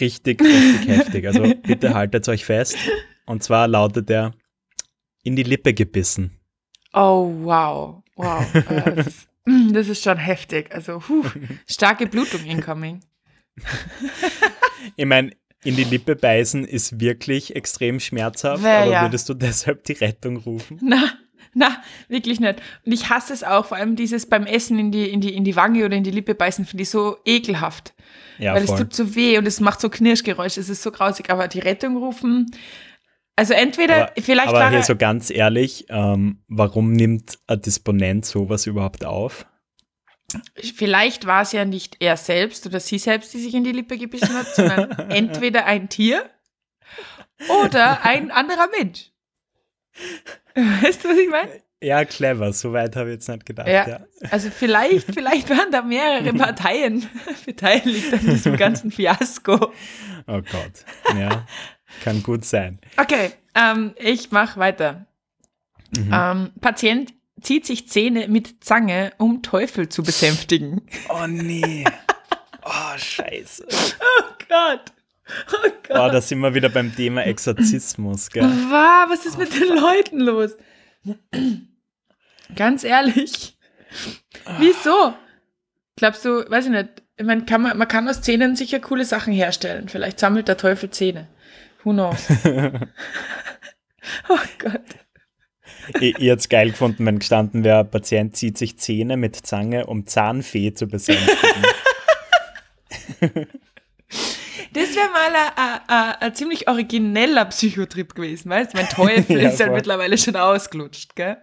richtig, 0.00 0.40
richtig 0.40 0.88
heftig. 0.88 1.26
Also 1.26 1.52
bitte 1.62 1.94
haltet 1.94 2.28
euch 2.28 2.44
fest. 2.44 2.78
Und 3.26 3.42
zwar 3.42 3.68
lautet 3.68 4.08
der 4.08 4.32
in 5.22 5.36
die 5.36 5.42
Lippe 5.42 5.74
gebissen. 5.74 6.40
Oh, 6.92 7.30
wow. 7.42 7.99
Wow. 8.22 8.46
Äh, 8.54 8.94
das, 8.94 9.06
ist, 9.06 9.28
mm, 9.44 9.72
das, 9.72 9.88
ist, 9.88 10.04
schon 10.04 10.18
heftig. 10.18 10.72
Also, 10.74 10.98
puh, 10.98 11.24
starke 11.66 12.06
Blutung 12.06 12.44
incoming. 12.44 13.00
ich 14.96 15.06
meine, 15.06 15.32
in 15.64 15.76
die 15.76 15.84
Lippe 15.84 16.16
beißen 16.16 16.64
ist 16.64 17.00
wirklich 17.00 17.54
extrem 17.54 18.00
schmerzhaft, 18.00 18.62
Wär, 18.62 18.82
aber 18.82 18.90
ja. 18.90 19.02
würdest 19.02 19.28
du 19.28 19.34
deshalb 19.34 19.84
die 19.84 19.92
Rettung 19.92 20.38
rufen? 20.38 20.78
Na, 20.82 21.10
na, 21.52 21.82
wirklich 22.08 22.40
nicht. 22.40 22.60
Und 22.86 22.92
ich 22.92 23.10
hasse 23.10 23.32
es 23.32 23.42
auch, 23.42 23.66
vor 23.66 23.76
allem 23.76 23.96
dieses 23.96 24.26
beim 24.26 24.46
Essen 24.46 24.78
in 24.78 24.92
die, 24.92 25.10
in 25.10 25.20
die, 25.20 25.34
in 25.34 25.44
die 25.44 25.56
Wange 25.56 25.84
oder 25.84 25.96
in 25.96 26.04
die 26.04 26.10
Lippe 26.10 26.34
beißen, 26.34 26.64
finde 26.64 26.82
ich 26.82 26.90
so 26.90 27.18
ekelhaft. 27.24 27.92
Ja, 28.38 28.54
Weil 28.54 28.66
voll. 28.66 28.74
es 28.74 28.80
tut 28.80 28.94
so 28.94 29.14
weh 29.14 29.36
und 29.36 29.46
es 29.46 29.60
macht 29.60 29.80
so 29.80 29.90
Knirschgeräusche, 29.90 30.60
es 30.60 30.68
ist 30.68 30.82
so 30.82 30.90
grausig. 30.90 31.28
Aber 31.28 31.48
die 31.48 31.58
Rettung 31.58 31.96
rufen, 31.96 32.50
also 33.40 33.54
entweder 33.54 34.08
aber, 34.08 34.12
vielleicht. 34.20 34.48
Aber 34.48 34.68
hier 34.68 34.82
so 34.82 34.96
ganz 34.96 35.30
ehrlich, 35.30 35.86
ähm, 35.88 36.42
warum 36.46 36.92
nimmt 36.92 37.38
ein 37.46 37.62
Disponent 37.62 38.26
sowas 38.26 38.66
überhaupt 38.66 39.06
auf? 39.06 39.46
Vielleicht 40.56 41.26
war 41.26 41.40
es 41.40 41.52
ja 41.52 41.64
nicht 41.64 41.96
er 42.00 42.18
selbst 42.18 42.66
oder 42.66 42.80
sie 42.80 42.98
selbst, 42.98 43.32
die 43.32 43.38
sich 43.38 43.54
in 43.54 43.64
die 43.64 43.72
Lippe 43.72 43.96
gebissen 43.96 44.34
hat, 44.34 44.54
sondern 44.54 44.90
entweder 45.10 45.64
ein 45.64 45.88
Tier 45.88 46.28
oder 47.64 48.04
ein 48.04 48.30
anderer 48.30 48.68
Mensch. 48.78 49.10
Weißt 50.54 51.02
du, 51.02 51.08
was 51.08 51.16
ich 51.16 51.30
meine? 51.30 51.62
Ja, 51.82 52.04
clever. 52.04 52.52
Soweit 52.52 52.94
habe 52.94 53.08
ich 53.08 53.14
jetzt 53.14 53.28
nicht 53.30 53.46
gedacht. 53.46 53.68
Ja, 53.68 53.88
ja. 53.88 54.00
Also 54.30 54.50
vielleicht, 54.50 55.06
vielleicht 55.14 55.48
waren 55.48 55.72
da 55.72 55.80
mehrere 55.80 56.34
Parteien 56.34 57.08
beteiligt 57.46 58.12
an 58.12 58.20
diesem 58.20 58.58
ganzen 58.58 58.90
Fiasko. 58.90 59.72
Oh 60.26 60.42
Gott. 60.42 60.84
Ja. 61.16 61.46
Kann 62.02 62.22
gut 62.22 62.44
sein. 62.44 62.78
Okay, 62.96 63.32
ähm, 63.54 63.94
ich 63.96 64.30
mache 64.30 64.58
weiter. 64.58 65.06
Mhm. 65.96 66.10
Ähm, 66.12 66.50
Patient 66.60 67.12
zieht 67.40 67.66
sich 67.66 67.88
Zähne 67.88 68.28
mit 68.28 68.62
Zange, 68.64 69.12
um 69.18 69.42
Teufel 69.42 69.88
zu 69.88 70.02
besänftigen. 70.02 70.82
Oh 71.08 71.26
nee. 71.26 71.84
Oh, 72.62 72.98
scheiße. 72.98 73.66
Oh 73.70 74.24
Gott. 74.48 74.92
Oh 75.52 75.70
Gott. 75.88 75.96
Oh, 75.96 76.12
da 76.12 76.20
sind 76.20 76.40
wir 76.40 76.54
wieder 76.54 76.68
beim 76.68 76.94
Thema 76.94 77.24
Exorzismus, 77.24 78.30
gell? 78.30 78.44
Wow, 78.44 79.08
was 79.08 79.26
ist 79.26 79.36
oh, 79.36 79.40
mit 79.40 79.54
den 79.54 79.76
Leuten 79.76 80.20
los? 80.20 80.56
Ganz 82.54 82.84
ehrlich. 82.84 83.56
Wieso? 84.58 85.14
Glaubst 85.96 86.24
du, 86.24 86.48
weiß 86.48 86.66
ich 86.66 86.70
nicht, 86.70 87.02
ich 87.16 87.26
meine, 87.26 87.44
kann 87.44 87.62
man, 87.62 87.76
man 87.76 87.88
kann 87.88 88.08
aus 88.08 88.22
Zähnen 88.22 88.56
sicher 88.56 88.80
coole 88.80 89.04
Sachen 89.04 89.32
herstellen. 89.32 89.88
Vielleicht 89.88 90.18
sammelt 90.18 90.48
der 90.48 90.56
Teufel 90.56 90.90
Zähne. 90.90 91.28
Who 91.84 91.92
knows? 91.92 92.26
oh 94.28 94.38
Gott. 94.58 94.80
Ich, 95.94 96.16
ich 96.18 96.28
hätte 96.28 96.36
es 96.36 96.48
geil 96.48 96.70
gefunden, 96.70 97.04
wenn 97.06 97.18
gestanden 97.18 97.64
wäre, 97.64 97.84
Patient 97.84 98.36
zieht 98.36 98.58
sich 98.58 98.78
Zähne 98.78 99.16
mit 99.16 99.34
Zange, 99.34 99.86
um 99.86 100.06
Zahnfee 100.06 100.72
zu 100.74 100.86
besänftigen. 100.86 101.64
Das 104.72 104.94
wäre 104.94 105.08
mal 105.10 106.14
ein 106.20 106.34
ziemlich 106.34 106.68
origineller 106.68 107.44
Psychotrip 107.46 108.14
gewesen, 108.14 108.50
weißt 108.50 108.72
du? 108.72 108.76
Mein 108.76 108.88
Teufel 108.88 109.40
ja, 109.42 109.48
ist 109.48 109.60
halt 109.60 109.72
mittlerweile 109.72 110.16
schon 110.16 110.36
ausgelutscht, 110.36 111.16
gell? 111.16 111.38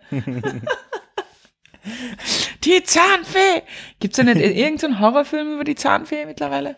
die 2.64 2.84
Zahnfee! 2.84 3.64
Gibt 4.00 4.18
es 4.18 4.18
da 4.18 4.24
nicht 4.24 4.40
irgendeinen 4.40 5.00
Horrorfilm 5.00 5.56
über 5.56 5.66
die 5.66 5.76
Zahnfee 5.76 6.26
mittlerweile? 6.26 6.78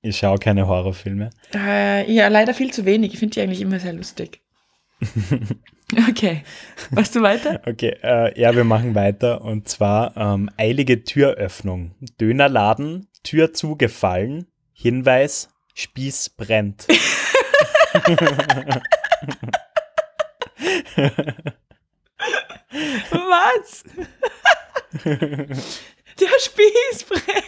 Ich 0.00 0.18
schaue 0.18 0.38
keine 0.38 0.68
Horrorfilme. 0.68 1.30
Äh, 1.54 2.10
ja, 2.10 2.28
leider 2.28 2.54
viel 2.54 2.72
zu 2.72 2.84
wenig. 2.84 3.12
Ich 3.12 3.18
finde 3.18 3.34
die 3.34 3.40
eigentlich 3.40 3.60
immer 3.60 3.80
sehr 3.80 3.92
lustig. 3.92 4.40
okay. 6.08 6.42
Machst 6.90 7.16
du 7.16 7.22
weiter? 7.22 7.60
Okay, 7.66 7.96
äh, 8.02 8.40
ja, 8.40 8.54
wir 8.54 8.64
machen 8.64 8.94
weiter. 8.94 9.42
Und 9.42 9.68
zwar 9.68 10.16
ähm, 10.16 10.50
eilige 10.56 11.04
Türöffnung. 11.04 11.94
Dönerladen, 12.20 13.08
Tür 13.24 13.52
zugefallen. 13.52 14.46
Hinweis, 14.72 15.48
Spieß 15.74 16.30
brennt. 16.30 16.86
Was? 23.10 23.84
Der 25.04 26.40
Spieß 26.40 27.04
brennt. 27.04 27.44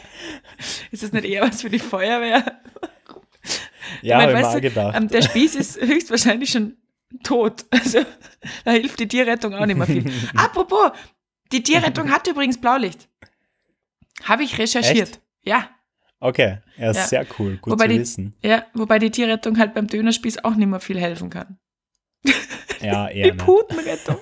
Ist 1.00 1.14
das 1.14 1.23
nicht 1.23 1.33
eher 1.33 1.40
was 1.40 1.62
für 1.62 1.71
die 1.71 1.78
Feuerwehr? 1.78 2.45
Ja, 4.02 4.21
ich 4.21 4.33
mein, 4.33 4.45
weißt 4.45 4.54
du, 4.54 4.61
gedacht. 4.61 4.97
Ähm, 4.97 5.09
der 5.09 5.21
Spieß 5.21 5.57
ist 5.57 5.80
höchstwahrscheinlich 5.80 6.50
schon 6.50 6.76
tot. 7.25 7.64
Also 7.71 8.04
da 8.64 8.71
hilft 8.71 9.00
die 9.00 9.09
Tierrettung 9.09 9.54
auch 9.54 9.66
nicht 9.66 9.76
mehr 9.76 9.87
viel. 9.87 10.04
Apropos, 10.37 10.92
die 11.50 11.62
Tierrettung 11.62 12.11
hat 12.11 12.26
übrigens 12.28 12.61
Blaulicht. 12.61 13.09
Habe 14.23 14.45
ich 14.45 14.59
recherchiert. 14.59 15.09
Echt? 15.09 15.21
Ja. 15.42 15.71
Okay, 16.21 16.59
ja, 16.76 16.92
ja, 16.92 16.95
sehr 16.95 17.26
cool, 17.38 17.57
gut 17.57 17.73
wobei 17.73 17.87
zu 17.87 17.92
die, 17.95 18.00
wissen. 18.00 18.37
Ja, 18.42 18.64
wobei 18.75 18.99
die 18.99 19.11
Tierrettung 19.11 19.59
halt 19.59 19.75
beim 19.75 19.88
Dönerspieß 19.88 20.45
auch 20.45 20.54
nicht 20.54 20.69
mehr 20.69 20.80
viel 20.80 21.00
helfen 21.00 21.30
kann. 21.30 21.59
Ja, 22.80 23.09
eher 23.09 23.33
Die 23.33 23.37
Putenrettung. 23.37 24.19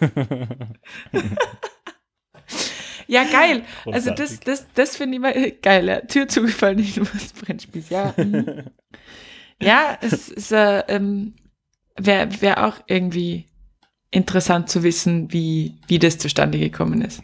Ja, 3.09 3.25
geil. 3.25 3.63
Also 3.87 4.11
das, 4.11 4.39
das, 4.41 4.67
das 4.75 4.97
finde 4.97 5.17
ich 5.17 5.21
mal 5.21 5.53
geil. 5.63 5.89
Ja. 5.89 6.01
Tür 6.03 6.29
zugefallen, 6.29 6.77
nicht 6.77 6.99
nur 6.99 7.07
das 7.07 7.33
Brennspieß. 7.33 7.89
Ja, 7.89 8.15
mhm. 8.17 8.65
ja 9.61 9.99
es 10.03 10.29
ist, 10.29 10.53
äh, 10.53 10.81
ähm, 10.89 11.35
wäre 11.97 12.41
wär 12.43 12.67
auch 12.67 12.77
irgendwie 12.87 13.47
interessant 14.11 14.69
zu 14.69 14.83
wissen, 14.83 15.33
wie, 15.33 15.81
wie 15.87 15.99
das 15.99 16.19
zustande 16.19 16.59
gekommen 16.59 17.03
ist. 17.03 17.23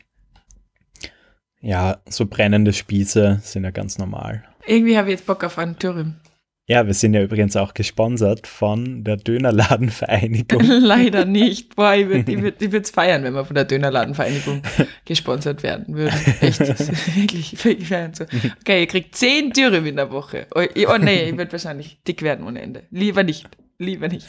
Ja, 1.61 1.99
so 2.09 2.27
brennende 2.27 2.73
Spieße 2.73 3.41
sind 3.43 3.65
ja 3.65 3.71
ganz 3.71 3.99
normal. 3.99 4.45
Irgendwie 4.67 4.97
habe 4.97 5.09
ich 5.09 5.19
jetzt 5.19 5.27
Bock 5.27 5.45
auf 5.45 5.59
einen 5.59 5.79
Dürüm. 5.79 6.17
Ja, 6.67 6.87
wir 6.87 6.95
sind 6.95 7.13
ja 7.13 7.23
übrigens 7.23 7.57
auch 7.57 7.75
gesponsert 7.75 8.47
von 8.47 9.05
der 9.05 9.19
Dönerladenvereinigung. 9.19 10.63
Leider 10.81 11.27
nicht. 11.27 11.77
Boah, 11.77 11.95
ich 11.95 12.09
würde 12.09 12.33
ich 12.33 12.73
würd, 12.73 12.89
feiern, 12.89 13.23
wenn 13.23 13.35
wir 13.35 13.45
von 13.45 13.55
der 13.55 13.67
Dönerladenvereinigung 13.67 14.63
gesponsert 15.05 15.63
werden 15.63 15.95
würden. 15.95 16.19
Echt, 16.41 16.61
wirklich, 16.61 17.63
wirklich 17.65 17.89
feiern. 17.89 18.15
So. 18.15 18.25
Okay, 18.61 18.81
ihr 18.81 18.87
kriegt 18.87 19.15
zehn 19.15 19.51
Dürüm 19.51 19.85
in 19.85 19.97
der 19.97 20.11
Woche. 20.11 20.47
Oh, 20.55 20.63
oh 20.89 20.97
nee, 20.97 21.29
ich 21.29 21.37
würde 21.37 21.53
wahrscheinlich 21.53 21.99
dick 22.09 22.23
werden 22.23 22.47
ohne 22.47 22.63
Ende. 22.63 22.85
Lieber 22.91 23.25
nicht. 23.25 23.47
Lieber 23.79 24.09
nicht. 24.09 24.27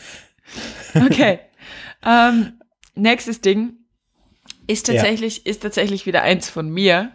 Okay. 0.93 1.39
Ähm, 2.05 2.59
nächstes 2.95 3.39
Ding 3.39 3.75
ist 4.67 4.87
tatsächlich, 4.87 5.37
ja. 5.37 5.51
ist 5.51 5.61
tatsächlich 5.61 6.05
wieder 6.05 6.23
eins 6.23 6.49
von 6.49 6.69
mir. 6.69 7.11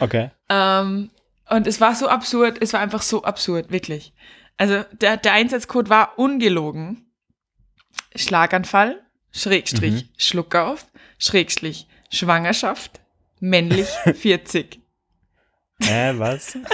Okay. 0.00 0.30
Ähm, 0.48 1.10
und 1.52 1.66
es 1.66 1.80
war 1.80 1.94
so 1.94 2.08
absurd, 2.08 2.58
es 2.60 2.72
war 2.72 2.80
einfach 2.80 3.02
so 3.02 3.22
absurd, 3.24 3.70
wirklich. 3.70 4.12
Also 4.56 4.84
der, 4.92 5.16
der 5.16 5.32
Einsatzcode 5.32 5.88
war 5.88 6.18
ungelogen. 6.18 7.06
Schlaganfall, 8.16 9.02
Schrägstrich, 9.32 10.04
mhm. 10.04 10.08
Schluckauf, 10.16 10.86
Schrägstrich, 11.18 11.86
Schwangerschaft, 12.10 13.00
männlich 13.40 13.88
40. 14.14 14.80
Äh, 15.80 16.18
was? 16.18 16.58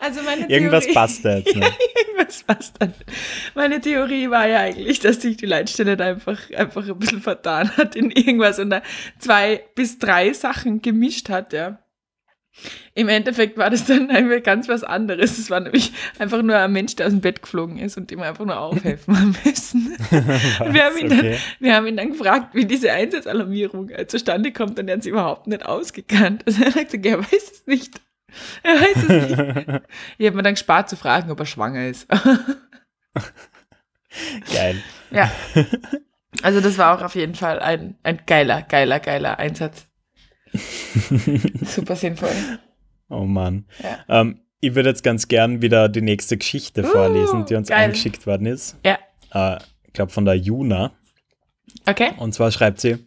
Also 0.00 0.22
meine 0.22 0.46
Theorie, 0.46 0.52
Irgendwas 0.52 0.92
passt 0.92 1.24
da 1.24 1.38
jetzt 1.38 1.46
nicht. 1.56 1.78
Irgendwas 1.96 2.42
passt. 2.44 2.76
Meine 3.54 3.80
Theorie 3.80 4.30
war 4.30 4.46
ja 4.46 4.60
eigentlich, 4.60 5.00
dass 5.00 5.20
sich 5.20 5.36
die 5.36 5.46
Leitstelle 5.46 5.96
da 5.96 6.06
einfach, 6.06 6.50
einfach 6.52 6.86
ein 6.86 6.98
bisschen 6.98 7.20
vertan 7.20 7.76
hat 7.76 7.96
in 7.96 8.10
irgendwas 8.10 8.58
und 8.58 8.70
da 8.70 8.82
zwei 9.18 9.64
bis 9.74 9.98
drei 9.98 10.32
Sachen 10.32 10.82
gemischt 10.82 11.30
hat, 11.30 11.52
ja. 11.52 11.78
Im 12.94 13.08
Endeffekt 13.08 13.56
war 13.56 13.70
das 13.70 13.84
dann 13.84 14.10
einfach 14.10 14.42
ganz 14.42 14.68
was 14.68 14.82
anderes. 14.82 15.38
Es 15.38 15.50
war 15.50 15.60
nämlich 15.60 15.92
einfach 16.18 16.42
nur 16.42 16.56
ein 16.56 16.72
Mensch, 16.72 16.96
der 16.96 17.06
aus 17.06 17.12
dem 17.12 17.20
Bett 17.20 17.42
geflogen 17.42 17.78
ist 17.78 17.96
und 17.96 18.10
dem 18.10 18.20
einfach 18.20 18.44
nur 18.44 18.58
aufhelfen 18.58 19.16
haben 19.16 19.36
müssen. 19.44 19.96
wir, 20.10 20.84
haben 20.84 20.96
ihn 20.98 21.08
dann, 21.08 21.18
okay. 21.20 21.38
wir 21.60 21.74
haben 21.74 21.86
ihn 21.86 21.96
dann 21.96 22.10
gefragt, 22.10 22.54
wie 22.54 22.64
diese 22.64 22.90
Einsatzalarmierung 22.92 23.90
äh, 23.90 24.06
zustande 24.06 24.52
kommt 24.52 24.78
und 24.78 24.88
er 24.88 24.96
hat 24.96 25.04
sie 25.04 25.10
überhaupt 25.10 25.46
nicht 25.46 25.64
ausgekannt. 25.64 26.42
Also 26.46 26.64
er 26.64 26.74
hat 26.74 26.90
gesagt, 26.90 27.06
er 27.06 27.20
weiß 27.20 27.52
es 27.52 27.66
nicht. 27.66 28.00
Er 28.62 28.74
weiß 28.74 28.96
es 28.96 29.08
nicht. 29.08 29.82
Ich 30.18 30.26
habe 30.26 30.36
mir 30.36 30.42
dann 30.42 30.54
gespart 30.54 30.88
zu 30.88 30.96
fragen, 30.96 31.30
ob 31.30 31.38
er 31.40 31.46
schwanger 31.46 31.86
ist. 31.86 32.08
Geil. 34.52 34.82
Ja. 35.10 35.30
Also 36.42 36.60
das 36.60 36.78
war 36.78 36.96
auch 36.96 37.02
auf 37.02 37.14
jeden 37.14 37.34
Fall 37.34 37.60
ein, 37.60 37.96
ein 38.02 38.20
geiler, 38.26 38.62
geiler, 38.62 39.00
geiler 39.00 39.38
Einsatz. 39.38 39.87
Super 41.64 41.96
sinnvoll. 41.96 42.30
Oh 43.08 43.24
Mann. 43.24 43.66
Ja. 43.82 44.20
Ähm, 44.20 44.40
ich 44.60 44.74
würde 44.74 44.88
jetzt 44.88 45.02
ganz 45.02 45.28
gern 45.28 45.62
wieder 45.62 45.88
die 45.88 46.02
nächste 46.02 46.36
Geschichte 46.36 46.82
uh, 46.82 46.86
vorlesen, 46.86 47.44
die 47.46 47.54
uns 47.54 47.68
geil. 47.68 47.84
eingeschickt 47.84 48.26
worden 48.26 48.46
ist. 48.46 48.76
Ja. 48.84 48.98
Äh, 49.32 49.58
ich 49.86 49.92
glaube 49.92 50.12
von 50.12 50.24
der 50.24 50.34
Juna. 50.34 50.92
Okay. 51.86 52.10
Und 52.18 52.34
zwar 52.34 52.50
schreibt 52.50 52.80
sie, 52.80 52.98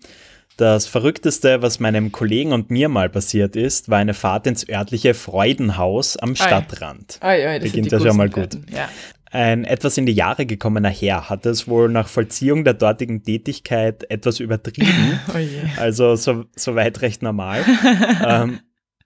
das 0.58 0.86
Verrückteste, 0.86 1.62
was 1.62 1.80
meinem 1.80 2.12
Kollegen 2.12 2.54
und 2.54 2.70
mir 2.70 2.90
mal 2.90 3.10
passiert 3.10 3.56
ist, 3.56 3.90
war 3.90 3.98
eine 3.98 4.14
Fahrt 4.14 4.46
ins 4.48 4.68
örtliche 4.70 5.14
Freudenhaus 5.14 6.18
am 6.18 6.36
Stadtrand. 6.36 7.20
Oi, 7.24 7.48
oi, 7.48 7.60
Beginnt 7.60 7.92
ja 7.92 8.00
schon 8.00 8.18
mal 8.18 8.30
gut. 8.30 8.58
Ja. 8.70 8.90
Ein 9.32 9.64
etwas 9.64 9.98
in 9.98 10.06
die 10.06 10.14
Jahre 10.14 10.46
gekommener 10.46 10.90
Herr 10.90 11.30
hatte 11.30 11.50
es 11.50 11.66
wohl 11.66 11.88
nach 11.88 12.10
Vollziehung 12.10 12.66
der 12.66 12.74
dortigen 12.74 13.24
Tätigkeit 13.24 14.10
etwas 14.12 14.42
übertrieben. 14.42 15.20
oh 15.34 15.38
also 15.80 16.18
so, 16.18 16.44
so 16.54 16.76
weit 16.76 17.02
recht 17.02 17.24
normal. 17.24 17.64
ähm, 18.28 18.60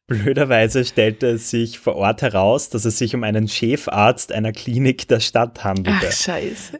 blöderweise 0.07 0.83
stellte 0.83 1.27
es 1.27 1.51
sich 1.51 1.77
vor 1.77 1.95
Ort 1.95 2.23
heraus, 2.23 2.69
dass 2.69 2.85
es 2.85 2.97
sich 2.97 3.13
um 3.13 3.23
einen 3.23 3.47
Chefarzt 3.47 4.31
einer 4.31 4.51
Klinik 4.51 5.07
der 5.07 5.19
Stadt 5.19 5.63
handelte. 5.63 6.07
Ach, 6.07 6.11
scheiße. 6.11 6.79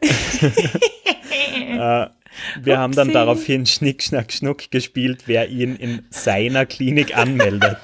äh, 1.70 2.06
wir 2.60 2.78
haben 2.78 2.94
dann 2.96 3.12
daraufhin 3.12 3.64
Schnick, 3.64 4.02
Schnack, 4.02 4.32
Schnuck 4.32 4.72
gespielt, 4.72 5.22
wer 5.26 5.48
ihn 5.48 5.76
in 5.76 6.04
seiner 6.10 6.66
Klinik 6.66 7.16
anmeldet. 7.16 7.78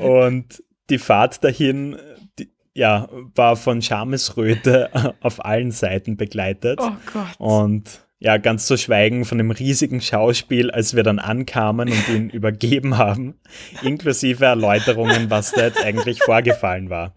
Und 0.00 0.62
die 0.90 0.98
Fahrt 0.98 1.42
dahin, 1.44 1.96
die, 2.38 2.50
ja, 2.74 3.08
war 3.34 3.56
von 3.56 3.82
Schamesröte 3.82 5.14
auf 5.20 5.44
allen 5.44 5.70
Seiten 5.70 6.16
begleitet. 6.16 6.78
Oh 6.80 6.92
Gott. 7.12 7.36
Und 7.38 8.00
ja, 8.22 8.36
ganz 8.36 8.66
zu 8.66 8.76
schweigen 8.76 9.24
von 9.24 9.38
dem 9.38 9.50
riesigen 9.50 10.02
Schauspiel, 10.02 10.70
als 10.70 10.94
wir 10.94 11.02
dann 11.02 11.18
ankamen 11.18 11.88
und 11.88 12.08
ihn 12.08 12.30
übergeben 12.30 12.98
haben, 12.98 13.34
inklusive 13.82 14.44
Erläuterungen, 14.44 15.30
was 15.30 15.52
da 15.52 15.62
jetzt 15.62 15.82
eigentlich 15.82 16.18
vorgefallen 16.24 16.90
war. 16.90 17.14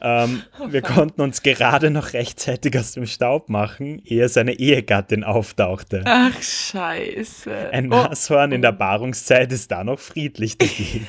Ähm, 0.00 0.42
oh, 0.60 0.70
wir 0.70 0.80
konnten 0.80 1.20
uns 1.20 1.42
gerade 1.42 1.90
noch 1.90 2.14
rechtzeitig 2.14 2.78
aus 2.78 2.92
dem 2.92 3.06
Staub 3.06 3.50
machen, 3.50 4.00
ehe 4.04 4.28
seine 4.28 4.54
Ehegattin 4.54 5.24
auftauchte. 5.24 6.02
Ach, 6.06 6.40
scheiße. 6.40 7.70
Ein 7.70 7.88
Nashorn 7.88 8.52
oh. 8.52 8.54
in 8.54 8.62
der 8.62 8.72
Paarungszeit 8.72 9.52
ist 9.52 9.70
da 9.70 9.84
noch 9.84 9.98
friedlich 9.98 10.56
dagegen. 10.56 11.06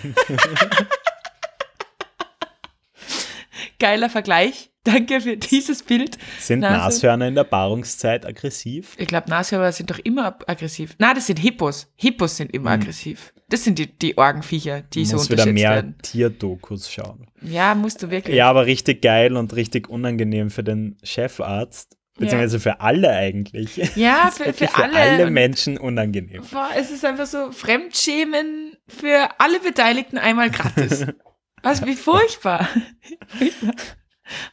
Geiler 3.80 4.10
Vergleich. 4.10 4.72
Danke 4.86 5.20
für 5.20 5.36
dieses 5.36 5.82
Bild. 5.82 6.18
Sind 6.40 6.60
Nase. 6.60 6.78
Nashörner 6.78 7.28
in 7.28 7.36
der 7.36 7.44
Paarungszeit 7.44 8.26
aggressiv? 8.26 8.96
Ich 9.00 9.08
glaube, 9.08 9.30
Nashörner 9.30 9.72
sind 9.72 9.90
doch 9.90 9.98
immer 10.00 10.38
aggressiv. 10.48 10.96
Na, 11.00 11.14
das 11.14 11.26
sind 11.26 11.40
Hippos. 11.40 11.92
Hippos 11.96 12.38
sind 12.38 12.54
immer 12.54 12.74
hm. 12.74 12.82
aggressiv. 12.82 13.34
Das 13.50 13.64
sind 13.64 13.80
die, 13.80 13.88
die 13.88 14.18
Orgenviecher, 14.18 14.82
die 14.82 15.04
du 15.04 15.06
so 15.06 15.16
musst 15.16 15.32
unterschätzt 15.32 15.56
wieder 15.56 15.70
mehr 15.70 15.76
werden. 15.76 15.96
Tierdokus 16.04 16.92
schauen. 16.92 17.28
Ja, 17.42 17.74
musst 17.74 18.04
du 18.04 18.12
wirklich. 18.12 18.36
Ja, 18.36 18.50
aber 18.50 18.68
richtig 18.68 19.02
geil 19.02 19.36
und 19.38 19.56
richtig 19.56 19.90
unangenehm 19.90 20.52
für 20.52 20.64
den 20.64 20.98
Chefarzt. 21.04 21.98
Beziehungsweise 22.18 22.58
ja. 22.58 22.62
für 22.62 22.80
alle 22.80 23.10
eigentlich. 23.10 23.76
Ja, 23.96 24.32
für, 24.36 24.54
für, 24.54 24.68
für 24.68 24.84
alle. 24.84 24.98
alle 24.98 25.30
Menschen 25.30 25.78
unangenehm. 25.78 26.44
Boah, 26.50 26.70
es 26.78 26.90
ist 26.92 27.04
einfach 27.04 27.26
so 27.26 27.52
Fremdschämen 27.52 28.78
für 28.88 29.30
alle 29.38 29.60
Beteiligten 29.60 30.18
einmal 30.18 30.50
gratis. 30.50 31.08
Was, 31.66 31.84
wie 31.84 31.96
furchtbar. 31.96 32.70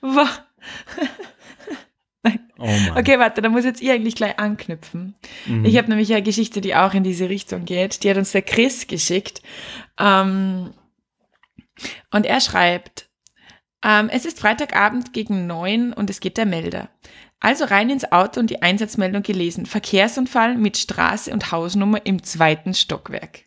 Boah. 0.00 0.30
Nein. 2.22 2.50
Oh 2.58 2.98
okay, 2.98 3.18
warte, 3.18 3.42
da 3.42 3.50
muss 3.50 3.66
jetzt 3.66 3.82
ich 3.82 3.90
eigentlich 3.90 4.14
gleich 4.14 4.38
anknüpfen. 4.38 5.14
Mhm. 5.44 5.66
Ich 5.66 5.76
habe 5.76 5.90
nämlich 5.90 6.10
eine 6.10 6.22
Geschichte, 6.22 6.62
die 6.62 6.74
auch 6.74 6.94
in 6.94 7.02
diese 7.04 7.28
Richtung 7.28 7.66
geht. 7.66 8.02
Die 8.02 8.08
hat 8.08 8.16
uns 8.16 8.32
der 8.32 8.40
Chris 8.40 8.86
geschickt. 8.86 9.42
Ähm, 9.98 10.72
und 12.10 12.24
er 12.24 12.40
schreibt, 12.40 13.10
ähm, 13.84 14.08
es 14.08 14.24
ist 14.24 14.40
Freitagabend 14.40 15.12
gegen 15.12 15.46
neun 15.46 15.92
und 15.92 16.08
es 16.08 16.20
geht 16.20 16.38
der 16.38 16.46
Melder. 16.46 16.88
Also 17.40 17.66
rein 17.66 17.90
ins 17.90 18.10
Auto 18.10 18.40
und 18.40 18.48
die 18.48 18.62
Einsatzmeldung 18.62 19.22
gelesen. 19.22 19.66
Verkehrsunfall 19.66 20.56
mit 20.56 20.78
Straße 20.78 21.30
und 21.30 21.52
Hausnummer 21.52 22.06
im 22.06 22.22
zweiten 22.22 22.72
Stockwerk. 22.72 23.44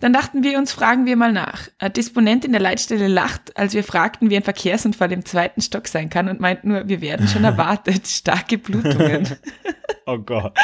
Dann 0.00 0.12
dachten 0.12 0.42
wir 0.42 0.58
uns, 0.58 0.72
fragen 0.72 1.06
wir 1.06 1.16
mal 1.16 1.32
nach. 1.32 1.68
Ein 1.78 1.92
Disponent 1.92 2.44
in 2.44 2.52
der 2.52 2.60
Leitstelle 2.60 3.08
lacht, 3.08 3.56
als 3.56 3.74
wir 3.74 3.84
fragten, 3.84 4.30
wie 4.30 4.36
ein 4.36 4.42
Verkehrsunfall 4.42 5.12
im 5.12 5.24
zweiten 5.24 5.60
Stock 5.60 5.88
sein 5.88 6.10
kann 6.10 6.28
und 6.28 6.40
meint 6.40 6.64
nur, 6.64 6.88
wir 6.88 7.00
werden 7.00 7.28
schon 7.28 7.44
erwartet. 7.44 8.06
Starke 8.06 8.58
Blutungen. 8.58 9.36
oh 10.06 10.18
Gott. 10.18 10.56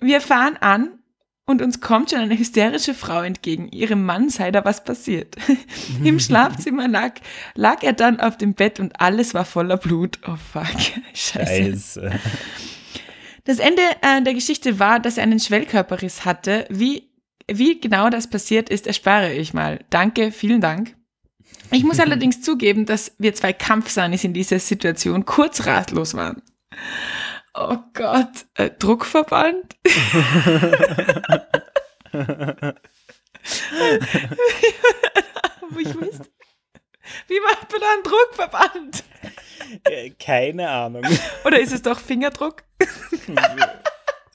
wir 0.00 0.20
fahren 0.20 0.56
an 0.60 0.98
und 1.46 1.62
uns 1.62 1.80
kommt 1.80 2.10
schon 2.10 2.18
eine 2.18 2.36
hysterische 2.36 2.92
Frau 2.92 3.22
entgegen. 3.22 3.68
Ihrem 3.68 4.04
Mann 4.04 4.28
sei 4.28 4.50
da 4.50 4.64
was 4.64 4.82
passiert. 4.82 5.36
Im 6.04 6.18
Schlafzimmer 6.18 6.88
lag, 6.88 7.14
lag 7.54 7.82
er 7.82 7.92
dann 7.92 8.20
auf 8.20 8.36
dem 8.36 8.54
Bett 8.54 8.80
und 8.80 9.00
alles 9.00 9.32
war 9.32 9.44
voller 9.44 9.76
Blut. 9.76 10.18
Oh 10.26 10.36
fuck. 10.36 10.66
Scheiße. 11.14 11.46
Scheiße. 11.46 12.20
Das 13.46 13.58
Ende 13.60 13.80
äh, 14.02 14.20
der 14.22 14.34
Geschichte 14.34 14.78
war, 14.78 15.00
dass 15.00 15.16
er 15.16 15.22
einen 15.22 15.40
Schwellkörperriss 15.40 16.24
hatte. 16.24 16.66
Wie, 16.68 17.10
wie 17.50 17.80
genau 17.80 18.10
das 18.10 18.28
passiert 18.28 18.68
ist, 18.68 18.86
erspare 18.86 19.32
ich 19.32 19.54
mal. 19.54 19.84
Danke, 19.88 20.32
vielen 20.32 20.60
Dank. 20.60 20.96
Ich 21.70 21.84
muss 21.84 22.00
allerdings 22.06 22.42
zugeben, 22.42 22.86
dass 22.86 23.14
wir 23.18 23.34
zwei 23.34 23.52
Kampfsanis 23.52 24.24
in 24.24 24.34
dieser 24.34 24.58
Situation 24.58 25.24
kurz 25.24 25.64
ratlos 25.66 26.14
waren. 26.14 26.42
Oh 27.54 27.78
Gott, 27.94 28.46
äh, 28.54 28.70
Druckverband? 28.78 29.76
ich 35.78 36.00
wüsste. 36.00 36.35
Wie 37.28 37.40
macht 37.40 37.70
man 37.70 37.80
da 37.80 37.86
einen 37.92 38.02
Druckverband? 38.02 39.04
Äh, 39.84 40.10
keine 40.10 40.68
Ahnung. 40.68 41.02
Oder 41.44 41.60
ist 41.60 41.72
es 41.72 41.82
doch 41.82 41.98
Fingerdruck? 41.98 42.62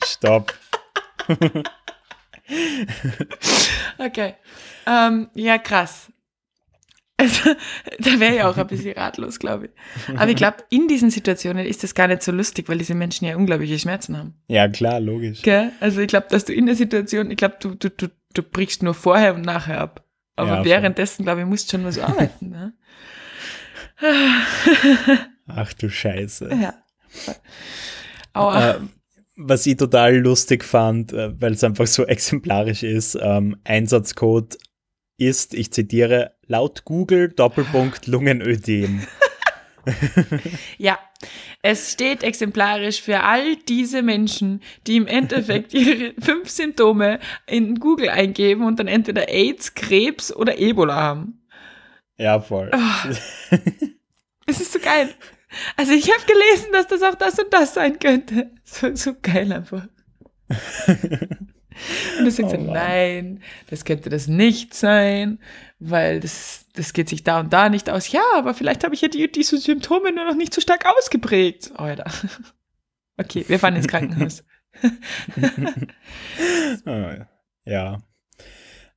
Stopp. 0.03 0.53
okay. 3.97 4.35
Ähm, 4.85 5.29
ja, 5.35 5.57
krass. 5.57 6.11
Also, 7.17 7.51
da 7.99 8.19
wäre 8.19 8.35
ich 8.35 8.41
auch 8.41 8.57
ein 8.57 8.67
bisschen 8.67 8.97
ratlos, 8.97 9.37
glaube 9.37 9.67
ich. 9.67 9.71
Aber 10.17 10.31
ich 10.31 10.35
glaube, 10.35 10.57
in 10.71 10.87
diesen 10.87 11.11
Situationen 11.11 11.67
ist 11.67 11.83
das 11.83 11.93
gar 11.93 12.07
nicht 12.07 12.23
so 12.23 12.31
lustig, 12.31 12.67
weil 12.67 12.79
diese 12.79 12.95
Menschen 12.95 13.25
ja 13.25 13.35
unglaubliche 13.35 13.77
Schmerzen 13.77 14.17
haben. 14.17 14.33
Ja, 14.47 14.67
klar, 14.67 14.99
logisch. 14.99 15.43
Gell? 15.43 15.71
Also 15.79 16.01
ich 16.01 16.07
glaube, 16.07 16.27
dass 16.29 16.45
du 16.45 16.53
in 16.53 16.65
der 16.65 16.75
Situation, 16.75 17.29
ich 17.29 17.37
glaube, 17.37 17.57
du, 17.59 17.75
du, 17.75 17.91
du, 17.91 18.07
du 18.33 18.41
brichst 18.41 18.81
nur 18.81 18.95
vorher 18.95 19.35
und 19.35 19.43
nachher 19.43 19.79
ab. 19.79 20.03
Aber 20.41 20.57
ja, 20.57 20.65
währenddessen, 20.65 21.23
glaube 21.23 21.41
ich, 21.41 21.47
musst 21.47 21.71
du 21.71 21.77
schon 21.77 21.85
was 21.85 21.99
arbeiten. 21.99 22.49
Ne? 22.49 22.73
Ach 25.47 25.73
du 25.73 25.89
Scheiße. 25.89 26.49
Ja. 26.59 26.73
Aua. 28.33 28.71
Äh, 28.71 28.79
was 29.35 29.65
ich 29.65 29.77
total 29.77 30.17
lustig 30.17 30.63
fand, 30.63 31.13
äh, 31.13 31.39
weil 31.39 31.53
es 31.53 31.63
einfach 31.63 31.87
so 31.87 32.05
exemplarisch 32.05 32.83
ist, 32.83 33.17
ähm, 33.21 33.57
Einsatzcode 33.63 34.57
ist, 35.17 35.53
ich 35.53 35.71
zitiere, 35.71 36.35
laut 36.47 36.85
Google 36.85 37.29
Doppelpunkt 37.29 38.07
Lungenödem. 38.07 39.01
ja, 40.77 40.97
es 41.61 41.93
steht 41.93 42.23
exemplarisch 42.23 43.01
für 43.01 43.21
all 43.21 43.55
diese 43.55 44.01
Menschen, 44.01 44.61
die 44.87 44.97
im 44.97 45.07
Endeffekt 45.07 45.73
ihre 45.73 46.13
fünf 46.19 46.49
Symptome 46.49 47.19
in 47.47 47.79
Google 47.79 48.09
eingeben 48.09 48.65
und 48.65 48.79
dann 48.79 48.87
entweder 48.87 49.29
AIDS, 49.29 49.73
Krebs 49.73 50.33
oder 50.35 50.59
Ebola 50.59 50.95
haben. 50.95 51.41
Ja, 52.17 52.39
voll. 52.39 52.71
Oh. 52.73 53.55
Es 54.47 54.59
ist 54.59 54.73
so 54.73 54.79
geil. 54.79 55.07
Also 55.77 55.93
ich 55.93 56.11
habe 56.11 56.25
gelesen, 56.25 56.73
dass 56.73 56.87
das 56.87 57.03
auch 57.03 57.15
das 57.15 57.39
und 57.39 57.53
das 57.53 57.73
sein 57.73 57.99
könnte. 57.99 58.51
So, 58.63 58.95
so 58.95 59.13
geil 59.21 59.51
einfach. 59.51 59.87
Und 62.19 62.31
sagst 62.31 62.53
oh, 62.53 62.61
nein, 62.61 63.41
das 63.69 63.85
könnte 63.85 64.09
das 64.09 64.27
nicht 64.27 64.73
sein, 64.73 65.39
weil 65.79 66.19
das, 66.19 66.65
das 66.73 66.93
geht 66.93 67.09
sich 67.09 67.23
da 67.23 67.39
und 67.39 67.53
da 67.53 67.69
nicht 67.69 67.89
aus. 67.89 68.11
Ja, 68.11 68.23
aber 68.35 68.53
vielleicht 68.53 68.83
habe 68.83 68.93
ich 68.93 69.01
ja 69.01 69.07
die, 69.07 69.31
diese 69.31 69.57
Symptome 69.57 70.11
nur 70.11 70.25
noch 70.25 70.35
nicht 70.35 70.53
so 70.53 70.61
stark 70.61 70.85
ausgeprägt. 70.85 71.71
Alter. 71.75 72.05
Okay, 73.17 73.43
wir 73.47 73.59
fahren 73.59 73.75
ins 73.75 73.87
Krankenhaus. 73.87 74.43
oh, 76.85 77.09
ja. 77.65 78.01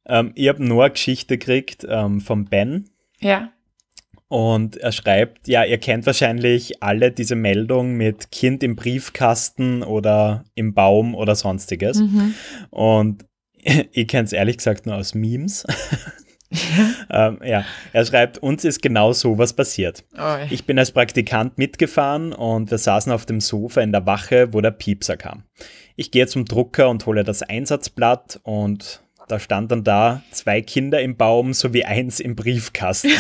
Ähm, 0.07 0.33
ich 0.35 0.49
habe 0.49 0.65
nur 0.65 0.85
eine 0.85 0.93
Geschichte 0.93 1.37
gekriegt 1.37 1.87
ähm, 1.89 2.23
von 2.23 2.47
Ben. 2.47 2.89
Ja. 3.21 3.53
Und 4.29 4.77
er 4.79 4.93
schreibt, 4.93 5.49
ja, 5.49 5.65
ihr 5.65 5.79
kennt 5.79 6.07
wahrscheinlich 6.07 6.83
alle 6.83 7.13
diese 7.13 7.37
Meldung 7.37 7.95
mit 7.95 8.31
Kind 8.31 8.63
im 8.63 8.75
Briefkasten 8.75 9.83
oder 9.83 10.45
im 10.55 10.75
Baum 10.75 11.15
oder 11.15 11.35
sonstiges. 11.35 11.99
Mhm. 11.99 12.35
Und 12.71 13.27
ich 13.93 14.09
kenne 14.09 14.25
es 14.25 14.33
ehrlich 14.33 14.59
gesagt 14.59 14.87
nur 14.87 14.97
aus 14.97 15.15
Memes. 15.15 15.65
ähm, 17.11 17.39
ja, 17.45 17.65
er 17.93 18.05
schreibt, 18.05 18.39
uns 18.39 18.65
ist 18.65 18.83
genau 18.83 19.13
so 19.13 19.39
was 19.39 19.53
passiert. 19.53 20.05
Oh. 20.17 20.37
Ich 20.51 20.65
bin 20.65 20.79
als 20.79 20.93
Praktikant 20.93 21.59
mitgefahren 21.59 22.33
und 22.33 22.71
wir 22.71 22.79
saßen 22.79 23.13
auf 23.13 23.27
dem 23.27 23.41
Sofa 23.41 23.81
in 23.83 23.93
der 23.93 24.07
Wache, 24.07 24.53
wo 24.53 24.61
der 24.61 24.71
Piepser 24.71 25.17
kam. 25.17 25.45
Ich 25.97 26.11
gehe 26.11 26.27
zum 26.27 26.45
Drucker 26.45 26.89
und 26.89 27.07
hole 27.07 27.25
das 27.25 27.43
Einsatzblatt 27.43 28.41
und 28.43 29.04
da 29.29 29.39
stand 29.39 29.71
dann 29.73 29.85
da 29.85 30.23
zwei 30.31 30.61
Kinder 30.61 31.01
im 31.01 31.17
Baum 31.17 31.55
sowie 31.55 31.85
eins 31.85 32.21
im 32.21 32.37
Briefkasten. 32.37 33.11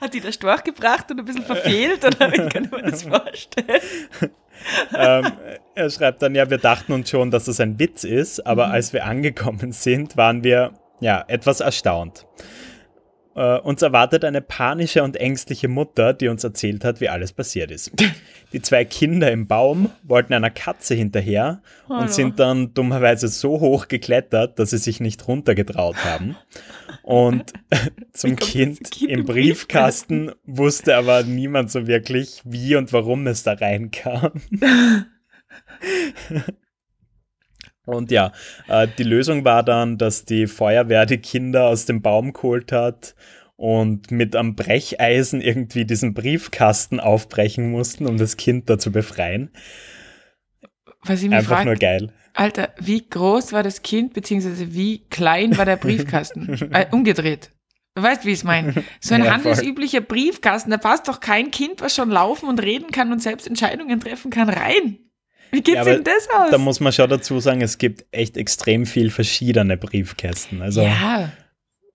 Hat 0.00 0.14
die 0.14 0.20
der 0.20 0.32
Storch 0.32 0.64
gebracht 0.64 1.10
und 1.10 1.20
ein 1.20 1.24
bisschen 1.24 1.44
verfehlt 1.44 2.04
oder 2.04 2.32
wie 2.32 2.48
kann 2.48 2.68
man 2.70 2.90
das 2.90 3.04
vorstellen? 3.04 3.80
ähm, 4.96 5.32
er 5.74 5.90
schreibt 5.90 6.22
dann, 6.22 6.34
ja, 6.34 6.50
wir 6.50 6.58
dachten 6.58 6.92
uns 6.92 7.08
schon, 7.10 7.30
dass 7.30 7.44
das 7.44 7.60
ein 7.60 7.78
Witz 7.78 8.04
ist, 8.04 8.46
aber 8.46 8.66
mhm. 8.66 8.72
als 8.72 8.92
wir 8.92 9.06
angekommen 9.06 9.72
sind, 9.72 10.16
waren 10.16 10.44
wir 10.44 10.72
ja 11.00 11.24
etwas 11.28 11.60
erstaunt. 11.60 12.26
Uh, 13.34 13.58
uns 13.62 13.80
erwartet 13.80 14.26
eine 14.26 14.42
panische 14.42 15.02
und 15.02 15.16
ängstliche 15.16 15.66
Mutter, 15.66 16.12
die 16.12 16.28
uns 16.28 16.44
erzählt 16.44 16.84
hat, 16.84 17.00
wie 17.00 17.08
alles 17.08 17.32
passiert 17.32 17.70
ist. 17.70 17.90
Die 18.52 18.60
zwei 18.60 18.84
Kinder 18.84 19.32
im 19.32 19.46
Baum 19.46 19.90
wollten 20.02 20.34
einer 20.34 20.50
Katze 20.50 20.94
hinterher 20.94 21.62
Hallo. 21.88 22.02
und 22.02 22.12
sind 22.12 22.38
dann 22.38 22.74
dummerweise 22.74 23.28
so 23.28 23.60
hoch 23.60 23.88
geklettert, 23.88 24.58
dass 24.58 24.68
sie 24.70 24.78
sich 24.78 25.00
nicht 25.00 25.26
runtergetraut 25.26 25.96
haben. 26.04 26.36
Und 27.02 27.54
zum 28.12 28.36
kind, 28.36 28.90
kind, 28.90 29.10
im 29.10 29.24
Briefkasten 29.24 30.32
wusste 30.44 30.96
aber 30.96 31.22
niemand 31.22 31.70
so 31.70 31.86
wirklich, 31.86 32.42
wie 32.44 32.76
und 32.76 32.92
warum 32.92 33.26
es 33.26 33.44
da 33.44 33.54
reinkam. 33.54 34.32
Und 37.86 38.10
ja, 38.10 38.32
äh, 38.68 38.86
die 38.98 39.02
Lösung 39.02 39.44
war 39.44 39.62
dann, 39.62 39.98
dass 39.98 40.24
die 40.24 40.46
Feuerwehr 40.46 41.06
die 41.06 41.18
Kinder 41.18 41.66
aus 41.66 41.84
dem 41.86 42.00
Baum 42.00 42.32
geholt 42.32 42.70
hat 42.70 43.14
und 43.56 44.10
mit 44.10 44.36
am 44.36 44.54
Brecheisen 44.54 45.40
irgendwie 45.40 45.84
diesen 45.84 46.14
Briefkasten 46.14 47.00
aufbrechen 47.00 47.70
mussten, 47.70 48.06
um 48.06 48.18
das 48.18 48.36
Kind 48.36 48.70
da 48.70 48.78
zu 48.78 48.92
befreien. 48.92 49.50
Was 51.04 51.22
ich 51.22 51.28
mich 51.28 51.38
Einfach 51.38 51.56
frag, 51.56 51.64
nur 51.64 51.74
geil. 51.74 52.12
Alter, 52.34 52.70
wie 52.78 53.06
groß 53.08 53.52
war 53.52 53.62
das 53.62 53.82
Kind, 53.82 54.14
beziehungsweise 54.14 54.72
wie 54.74 55.06
klein 55.10 55.56
war 55.58 55.64
der 55.64 55.76
Briefkasten? 55.76 56.70
äh, 56.72 56.86
umgedreht. 56.90 57.50
Du 57.94 58.02
weißt, 58.02 58.24
wie 58.24 58.30
ich 58.30 58.38
es 58.38 58.44
meine. 58.44 58.72
So 59.00 59.14
ein 59.14 59.24
ja, 59.24 59.32
handelsüblicher 59.32 60.00
Briefkasten, 60.00 60.70
da 60.70 60.78
passt 60.78 61.08
doch 61.08 61.20
kein 61.20 61.50
Kind, 61.50 61.82
was 61.82 61.94
schon 61.94 62.10
laufen 62.10 62.48
und 62.48 62.62
reden 62.62 62.90
kann 62.90 63.12
und 63.12 63.20
selbst 63.20 63.46
Entscheidungen 63.46 64.00
treffen 64.00 64.30
kann, 64.30 64.48
rein. 64.48 64.98
Wie 65.52 65.62
geht 65.62 65.76
ja, 65.76 65.84
denn 65.84 66.02
das 66.02 66.28
aus? 66.34 66.50
Da 66.50 66.58
muss 66.58 66.80
man 66.80 66.92
schon 66.92 67.08
dazu 67.10 67.38
sagen, 67.38 67.60
es 67.60 67.78
gibt 67.78 68.06
echt 68.10 68.36
extrem 68.36 68.86
viel 68.86 69.10
verschiedene 69.10 69.76
Briefkästen. 69.76 70.62
Also 70.62 70.80
ja. 70.82 71.30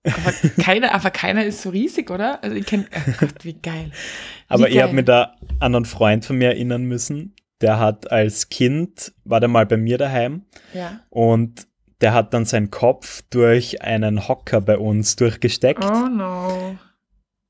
Aber 0.04 0.32
keiner, 0.62 0.94
aber 0.94 1.10
keiner 1.10 1.44
ist 1.44 1.62
so 1.62 1.70
riesig, 1.70 2.10
oder? 2.10 2.42
Also 2.42 2.56
ich 2.56 2.66
kenne, 2.66 2.86
oh 2.94 3.12
Gott, 3.18 3.44
wie 3.44 3.54
geil. 3.54 3.90
Wie 3.90 4.54
aber 4.54 4.70
ich 4.70 4.80
habe 4.80 4.92
mir 4.94 5.02
da 5.02 5.34
an 5.58 5.74
einen 5.74 5.84
Freund 5.84 6.24
von 6.24 6.38
mir 6.38 6.48
erinnern 6.48 6.84
müssen, 6.84 7.34
der 7.60 7.80
hat 7.80 8.10
als 8.12 8.48
Kind, 8.48 9.12
war 9.24 9.40
der 9.40 9.48
mal 9.48 9.66
bei 9.66 9.76
mir 9.76 9.98
daheim 9.98 10.46
ja. 10.72 11.00
und 11.10 11.66
der 12.00 12.14
hat 12.14 12.32
dann 12.32 12.44
seinen 12.44 12.70
Kopf 12.70 13.22
durch 13.30 13.82
einen 13.82 14.28
Hocker 14.28 14.60
bei 14.60 14.78
uns 14.78 15.16
durchgesteckt. 15.16 15.84
Oh 15.84 16.06
no. 16.06 16.78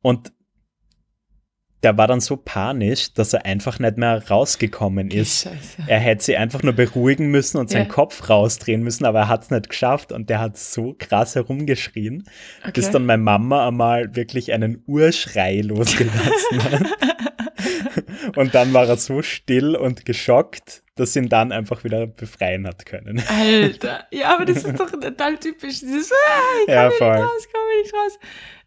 Und 0.01 0.33
der 1.83 1.97
war 1.97 2.09
dann 2.09 2.21
so 2.21 2.37
panisch, 2.37 3.13
dass 3.13 3.33
er 3.33 3.45
einfach 3.45 3.79
nicht 3.79 3.99
mehr 3.99 4.29
rausgekommen 4.29 5.11
ist. 5.11 5.45
Scheiße. 5.45 5.85
Er 5.87 6.01
hätte 6.01 6.25
sie 6.25 6.37
einfach 6.37 6.63
nur 6.63 6.73
beruhigen 6.73 7.31
müssen 7.31 7.59
und 7.59 7.71
seinen 7.71 7.87
ja. 7.87 7.93
Kopf 7.93 8.29
rausdrehen 8.29 8.83
müssen, 8.83 9.05
aber 9.05 9.21
er 9.21 9.29
hat 9.29 9.45
es 9.45 9.51
nicht 9.51 9.69
geschafft 9.69 10.11
und 10.11 10.29
der 10.29 10.41
hat 10.41 10.59
so 10.59 10.97
krass 10.99 11.37
herumgeschrien, 11.37 12.25
okay. 12.63 12.73
bis 12.73 12.91
dann 12.91 13.07
meine 13.07 13.23
Mama 13.23 13.69
einmal 13.69 14.17
wirklich 14.17 14.53
einen 14.53 14.83
Urschrei 14.87 15.61
losgelassen 15.61 16.65
hat. 16.65 16.83
und 18.37 18.55
dann 18.55 18.73
war 18.73 18.87
er 18.87 18.97
so 18.97 19.23
still 19.23 19.77
und 19.77 20.05
geschockt, 20.05 20.83
dass 20.99 21.13
sie 21.13 21.21
ihn 21.21 21.29
dann 21.29 21.53
einfach 21.53 21.85
wieder 21.85 22.07
befreien 22.07 22.67
hat 22.67 22.87
können. 22.87 23.23
Alter, 23.29 24.07
ja, 24.11 24.35
aber 24.35 24.45
das 24.45 24.65
ist 24.65 24.79
doch 24.79 24.91
total 24.91 25.39
typisch. 25.39 25.81
Dieses, 25.81 26.11
ah, 26.13 26.15
ich 26.61 26.67
komme 26.67 26.77
ja, 26.77 26.89
nicht 26.89 27.03
raus, 27.03 27.47
ich 27.47 27.53
komme 27.53 27.83
nicht 27.83 27.95
raus. 27.95 28.19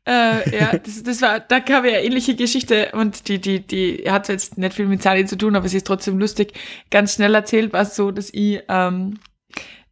Äh, 0.03 0.57
ja, 0.57 0.77
das, 0.77 1.03
das 1.03 1.21
war, 1.21 1.39
da 1.39 1.59
gab 1.59 1.85
ja 1.85 1.99
ähnliche 1.99 2.35
Geschichte 2.35 2.91
und 2.93 3.27
die, 3.27 3.39
die, 3.39 3.59
die 3.59 4.09
hat 4.09 4.29
jetzt 4.29 4.57
nicht 4.57 4.73
viel 4.73 4.87
mit 4.87 5.03
Sally 5.03 5.25
zu 5.25 5.37
tun, 5.37 5.55
aber 5.55 5.67
sie 5.69 5.77
ist 5.77 5.85
trotzdem 5.85 6.17
lustig. 6.17 6.53
Ganz 6.89 7.15
schnell 7.15 7.35
erzählt 7.35 7.71
war 7.71 7.81
es 7.81 7.95
so, 7.95 8.09
dass 8.09 8.33
ich 8.33 8.61
ähm, 8.67 9.19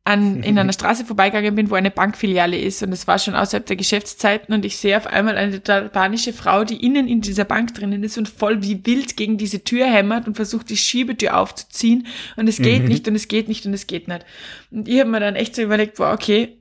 an, 0.09 0.43
in 0.43 0.57
einer 0.57 0.73
Straße 0.73 1.05
vorbeigegangen 1.05 1.55
bin, 1.55 1.69
wo 1.69 1.75
eine 1.75 1.91
Bankfiliale 1.91 2.57
ist 2.57 2.83
und 2.83 2.91
es 2.91 3.07
war 3.07 3.19
schon 3.19 3.35
außerhalb 3.35 3.65
der 3.65 3.75
Geschäftszeiten 3.75 4.53
und 4.53 4.65
ich 4.65 4.77
sehe 4.77 4.97
auf 4.97 5.07
einmal 5.07 5.37
eine 5.37 5.61
albanische 5.67 6.33
Frau, 6.33 6.63
die 6.63 6.83
innen 6.85 7.07
in 7.07 7.21
dieser 7.21 7.45
Bank 7.45 7.73
drinnen 7.73 8.03
ist 8.03 8.17
und 8.17 8.27
voll 8.27 8.61
wie 8.63 8.85
wild 8.85 9.15
gegen 9.15 9.37
diese 9.37 9.63
Tür 9.63 9.85
hämmert 9.85 10.27
und 10.27 10.35
versucht, 10.35 10.69
die 10.69 10.77
Schiebetür 10.77 11.37
aufzuziehen 11.37 12.07
und 12.35 12.47
es 12.49 12.57
geht 12.57 12.83
mhm. 12.83 12.89
nicht 12.89 13.07
und 13.07 13.15
es 13.15 13.27
geht 13.27 13.47
nicht 13.47 13.65
und 13.65 13.73
es 13.73 13.87
geht 13.87 14.07
nicht. 14.07 14.25
Und 14.71 14.87
ich 14.87 14.99
habe 14.99 15.09
mir 15.09 15.19
dann 15.19 15.35
echt 15.35 15.55
so 15.55 15.61
überlegt, 15.61 15.97
boah, 15.97 16.13
okay, 16.13 16.58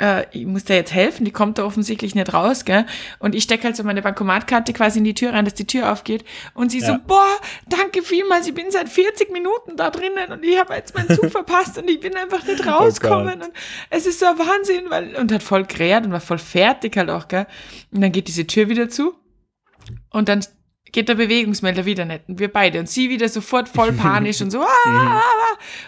äh, 0.00 0.26
ich 0.32 0.46
muss 0.46 0.64
da 0.64 0.74
jetzt 0.74 0.92
helfen, 0.92 1.24
die 1.24 1.30
kommt 1.30 1.58
da 1.58 1.64
offensichtlich 1.64 2.14
nicht 2.14 2.32
raus, 2.32 2.64
gell? 2.64 2.86
Und 3.18 3.34
ich 3.34 3.44
stecke 3.44 3.64
halt 3.64 3.76
so 3.76 3.84
meine 3.84 4.02
Bankomatkarte 4.02 4.72
quasi 4.72 4.98
in 4.98 5.04
die 5.04 5.14
Tür 5.14 5.32
rein, 5.32 5.44
dass 5.44 5.54
die 5.54 5.66
Tür 5.66 5.92
aufgeht. 5.92 6.24
Und 6.54 6.70
sie 6.70 6.80
ja. 6.80 6.86
so, 6.86 6.96
boah, 7.06 7.26
danke 7.68 8.02
vielmals, 8.02 8.46
ich 8.46 8.54
bin 8.54 8.70
seit 8.70 8.88
40 8.88 9.32
Minuten 9.32 9.76
da 9.76 9.90
drinnen 9.90 10.32
und 10.32 10.44
ich 10.44 10.58
habe 10.58 10.74
jetzt 10.74 10.94
meinen 10.94 11.08
Zug 11.08 11.30
verpasst 11.30 11.78
und 11.78 11.88
ich 11.88 12.00
bin 12.00 12.16
einfach 12.16 12.44
nicht 12.44 12.66
oh 12.66 12.70
rausgekommen. 12.70 13.40
Oh 13.40 13.44
und 13.44 13.52
es 13.90 14.06
ist 14.06 14.20
so 14.20 14.26
ein 14.26 14.38
Wahnsinn, 14.38 14.84
weil, 14.88 15.14
und 15.16 15.32
hat 15.32 15.42
voll 15.42 15.64
gerät 15.64 16.04
und 16.04 16.12
war 16.12 16.20
voll 16.20 16.38
fertig 16.38 16.96
halt 16.96 17.10
auch, 17.10 17.28
gell? 17.28 17.46
Und 17.92 18.00
dann 18.00 18.12
geht 18.12 18.28
diese 18.28 18.46
Tür 18.46 18.68
wieder 18.68 18.88
zu. 18.88 19.14
Und 20.10 20.28
dann 20.28 20.44
geht 20.94 21.08
der 21.08 21.16
Bewegungsmelder 21.16 21.84
wieder 21.84 22.04
nicht. 22.04 22.28
Und 22.28 22.38
wir 22.38 22.50
beide. 22.50 22.78
Und 22.78 22.88
sie 22.88 23.10
wieder 23.10 23.28
sofort 23.28 23.68
voll 23.68 23.92
panisch 23.96 24.40
und 24.40 24.52
so. 24.52 24.62
Ah, 24.62 24.68
ah. 24.86 25.22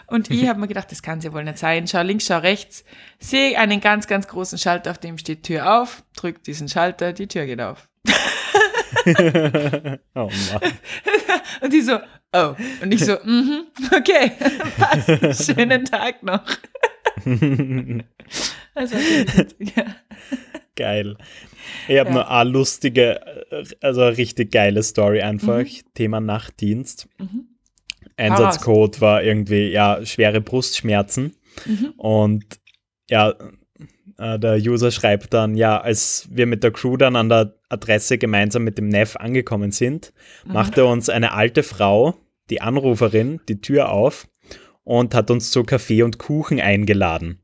Und 0.09 0.31
ich 0.31 0.49
habe 0.49 0.59
mir 0.59 0.67
gedacht, 0.67 0.91
das 0.91 1.01
kann 1.01 1.21
ja 1.21 1.33
wohl 1.33 1.45
nicht 1.45 1.59
sein. 1.59 1.87
Schau 1.87 2.03
links, 2.03 2.27
schau 2.27 2.39
rechts. 2.39 2.85
Sehe 3.21 3.57
einen 3.57 3.81
ganz, 3.81 4.09
ganz 4.09 4.27
großen 4.27 4.59
Schalter, 4.59 4.91
auf 4.91 4.99
dem 4.99 5.17
steht 5.17 5.45
Tür 5.45 5.81
auf. 5.81 6.03
Drück 6.17 6.43
diesen 6.43 6.69
Schalter, 6.69 7.13
die 7.13 7.29
Tür 7.29 7.47
geht 7.47 7.61
auf. 7.61 7.89
oh 10.15 10.29
Mann. 10.29 10.61
Und 11.61 11.73
die 11.73 11.83
so, 11.83 11.99
oh. 12.33 12.55
Und 12.83 12.93
ich 12.93 13.05
so, 13.05 13.17
mhm, 13.23 13.67
okay, 13.97 14.33
passt. 14.77 15.47
Schönen 15.47 15.85
Tag 15.85 16.23
noch. 16.25 16.45
also, 18.75 18.97
ja. 19.59 19.85
Geil. 20.77 21.17
Ich 21.89 21.99
habe 21.99 22.11
ja. 22.11 22.15
nur 22.15 22.31
eine 22.31 22.51
lustige, 22.51 23.21
also 23.81 24.03
eine 24.03 24.17
richtig 24.17 24.53
geile 24.53 24.83
Story 24.83 25.23
einfach. 25.23 25.65
Mhm. 25.65 25.95
Thema 25.95 26.21
Nachtdienst. 26.21 27.09
Mhm. 27.19 27.49
Einsatzcode 28.17 29.01
war 29.01 29.23
irgendwie, 29.23 29.69
ja, 29.69 30.05
schwere 30.05 30.41
Brustschmerzen. 30.41 31.35
Mhm. 31.65 31.95
Und 31.97 32.45
ja, 33.11 33.35
äh, 34.19 34.39
der 34.39 34.57
User 34.57 34.91
schreibt 34.91 35.35
dann, 35.35 35.55
ja, 35.55 35.81
als 35.81 36.29
wir 36.31 36.47
mit 36.47 36.63
der 36.63 36.71
Crew 36.71 36.97
dann 36.97 37.17
an 37.17 37.29
der 37.29 37.55
Adresse 37.69 38.19
gemeinsam 38.19 38.65
mit 38.65 38.79
dem 38.79 38.89
Neff 38.89 39.17
angekommen 39.17 39.73
sind, 39.73 40.13
mhm. 40.45 40.53
machte 40.53 40.87
uns 40.87 41.09
eine 41.09 41.33
alte 41.33 41.63
Frau, 41.63 42.17
die 42.51 42.61
Anruferin, 42.61 43.41
die 43.49 43.61
Tür 43.61 43.91
auf 43.91 44.29
und 44.85 45.15
hat 45.15 45.31
uns 45.31 45.51
zu 45.51 45.65
Kaffee 45.65 46.03
und 46.03 46.19
Kuchen 46.19 46.61
eingeladen. 46.61 47.41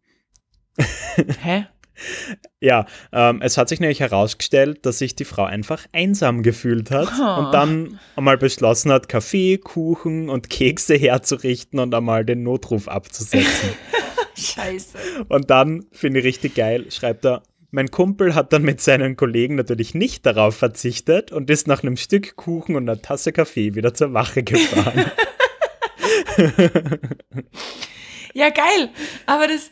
Hä? 1.42 1.66
Ja, 2.61 2.87
ähm, 3.13 3.41
es 3.43 3.59
hat 3.59 3.69
sich 3.69 3.81
nämlich 3.81 4.01
herausgestellt, 4.01 4.87
dass 4.87 4.99
sich 4.99 5.15
die 5.15 5.25
Frau 5.25 5.45
einfach 5.45 5.87
einsam 5.93 6.43
gefühlt 6.43 6.91
hat 6.91 7.09
oh. 7.21 7.41
und 7.41 7.53
dann 7.53 7.99
einmal 8.17 8.39
beschlossen 8.39 8.93
hat, 8.93 9.09
Kaffee, 9.09 9.59
Kuchen 9.59 10.29
und 10.29 10.51
Kekse 10.51 10.95
herzurichten 10.95 11.81
und 11.81 11.95
einmal 11.95 12.25
den 12.25 12.43
Notruf 12.43 12.89
abzusetzen. 12.89 13.71
Scheiße. 14.37 14.99
Und 15.29 15.51
dann, 15.51 15.87
finde 15.93 16.21
ich 16.21 16.25
richtig 16.25 16.55
geil, 16.55 16.91
schreibt 16.91 17.25
er, 17.25 17.43
mein 17.71 17.91
Kumpel 17.91 18.35
hat 18.35 18.53
dann 18.53 18.63
mit 18.63 18.83
seinen 18.83 19.17
Kollegen 19.17 19.55
natürlich 19.55 19.95
nicht 19.95 20.27
darauf 20.27 20.55
verzichtet 20.55 21.33
und 21.33 21.49
ist 21.49 21.67
nach 21.67 21.83
einem 21.83 21.97
Stück 21.97 22.37
Kuchen 22.37 22.77
und 22.77 22.89
einer 22.89 23.01
Tasse 23.01 23.33
Kaffee 23.33 23.75
wieder 23.75 23.95
zur 23.95 24.13
Wache 24.13 24.43
gefahren. 24.43 25.11
ja, 28.35 28.51
geil. 28.51 28.91
Aber 29.25 29.47
das, 29.49 29.71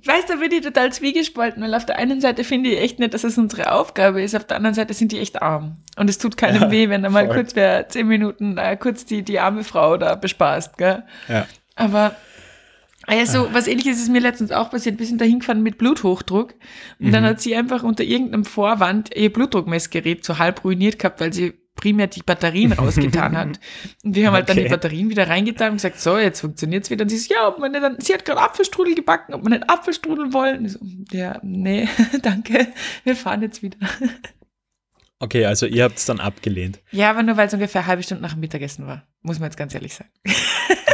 ich 0.00 0.06
weiß, 0.06 0.26
da 0.26 0.36
bin 0.36 0.52
ich 0.52 0.60
total 0.62 0.92
zwiegespalten, 0.92 1.62
weil 1.62 1.74
auf 1.74 1.86
der 1.86 1.96
einen 1.96 2.20
Seite 2.20 2.44
finde 2.44 2.70
ich 2.70 2.80
echt 2.80 2.98
nicht, 2.98 3.14
dass 3.14 3.24
es 3.24 3.38
unsere 3.38 3.72
Aufgabe 3.72 4.22
ist, 4.22 4.34
auf 4.34 4.46
der 4.46 4.56
anderen 4.56 4.74
Seite 4.74 4.94
sind 4.94 5.12
die 5.12 5.18
echt 5.18 5.42
arm. 5.42 5.76
Und 5.96 6.10
es 6.10 6.18
tut 6.18 6.36
keinem 6.36 6.62
ja, 6.62 6.70
weh, 6.70 6.88
wenn 6.88 7.02
da 7.02 7.10
mal 7.10 7.26
voll. 7.26 7.36
kurz 7.36 7.56
wer 7.56 7.88
zehn 7.88 8.06
Minuten 8.06 8.58
äh, 8.58 8.76
kurz 8.76 9.04
die, 9.04 9.22
die 9.22 9.40
arme 9.40 9.64
Frau 9.64 9.96
da 9.96 10.14
bespaßt, 10.14 10.78
gell? 10.78 11.04
Ja. 11.28 11.46
Aber 11.76 12.16
also, 13.08 13.48
was 13.52 13.66
ähnliches 13.66 13.98
ist 13.98 14.10
mir 14.10 14.20
letztens 14.20 14.52
auch 14.52 14.70
passiert. 14.70 14.98
Wir 14.98 15.06
sind 15.06 15.18
da 15.18 15.24
hingefahren 15.24 15.62
mit 15.62 15.78
Bluthochdruck. 15.78 16.54
Und 17.00 17.06
mhm. 17.06 17.12
dann 17.12 17.24
hat 17.24 17.40
sie 17.40 17.56
einfach 17.56 17.82
unter 17.82 18.04
irgendeinem 18.04 18.44
Vorwand 18.44 19.16
ihr 19.16 19.32
Blutdruckmessgerät 19.32 20.26
so 20.26 20.38
halb 20.38 20.62
ruiniert 20.62 20.98
gehabt, 20.98 21.20
weil 21.20 21.32
sie 21.32 21.54
primär 21.78 22.08
die 22.08 22.22
Batterien 22.22 22.72
rausgetan 22.74 23.36
hat. 23.36 23.60
Und 24.04 24.14
wir 24.14 24.26
haben 24.26 24.34
halt 24.34 24.48
dann 24.48 24.56
die 24.58 24.68
Batterien 24.68 25.08
wieder 25.08 25.28
reingetan 25.28 25.70
und 25.70 25.76
gesagt, 25.76 26.00
so, 26.00 26.18
jetzt 26.18 26.40
funktioniert's 26.40 26.90
wieder. 26.90 27.02
Und 27.02 27.08
sie 27.08 27.16
so, 27.16 27.32
ja, 27.32 27.48
ob 27.48 27.58
man 27.58 27.72
nicht 27.72 27.82
dann, 27.82 27.98
sie 28.00 28.12
hat 28.12 28.24
gerade 28.24 28.40
Apfelstrudel 28.40 28.94
gebacken, 28.94 29.34
ob 29.34 29.42
man 29.42 29.52
nicht 29.52 29.70
Apfelstrudel 29.70 30.32
wollen. 30.32 30.68
So, 30.68 30.80
ja, 31.10 31.38
nee, 31.42 31.88
danke, 32.22 32.68
wir 33.04 33.16
fahren 33.16 33.40
jetzt 33.42 33.62
wieder. 33.62 33.78
Okay, 35.20 35.46
also 35.46 35.66
ihr 35.66 35.84
habt 35.84 35.98
es 35.98 36.06
dann 36.06 36.20
abgelehnt. 36.20 36.80
Ja, 36.92 37.10
aber 37.10 37.22
nur 37.22 37.36
weil 37.36 37.48
es 37.48 37.54
ungefähr 37.54 37.80
eine 37.80 37.88
halbe 37.88 38.02
Stunde 38.02 38.22
nach 38.22 38.34
dem 38.34 38.40
Mittagessen 38.40 38.86
war. 38.86 39.04
Muss 39.22 39.40
man 39.40 39.48
jetzt 39.48 39.56
ganz 39.56 39.74
ehrlich 39.74 39.94
sagen. 39.94 40.10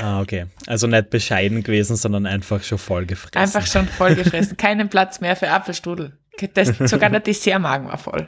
Ah, 0.03 0.21
okay. 0.21 0.47
Also 0.67 0.87
nicht 0.87 1.09
bescheiden 1.09 1.63
gewesen, 1.63 1.97
sondern 1.97 2.27
einfach 2.27 2.63
schon 2.63 2.77
voll 2.77 3.07
gefressen. 3.07 3.39
Einfach 3.39 3.67
schon 3.67 3.89
voll 3.89 4.15
gefressen. 4.15 4.57
Keinen 4.59 4.91
Platz 4.91 5.23
mehr 5.23 5.35
für 5.35 5.49
Apfelstrudel. 5.49 6.19
Das, 6.53 6.77
sogar 6.91 7.09
der 7.09 7.21
Dessertmagen 7.21 7.89
war 7.89 7.97
voll. 7.97 8.27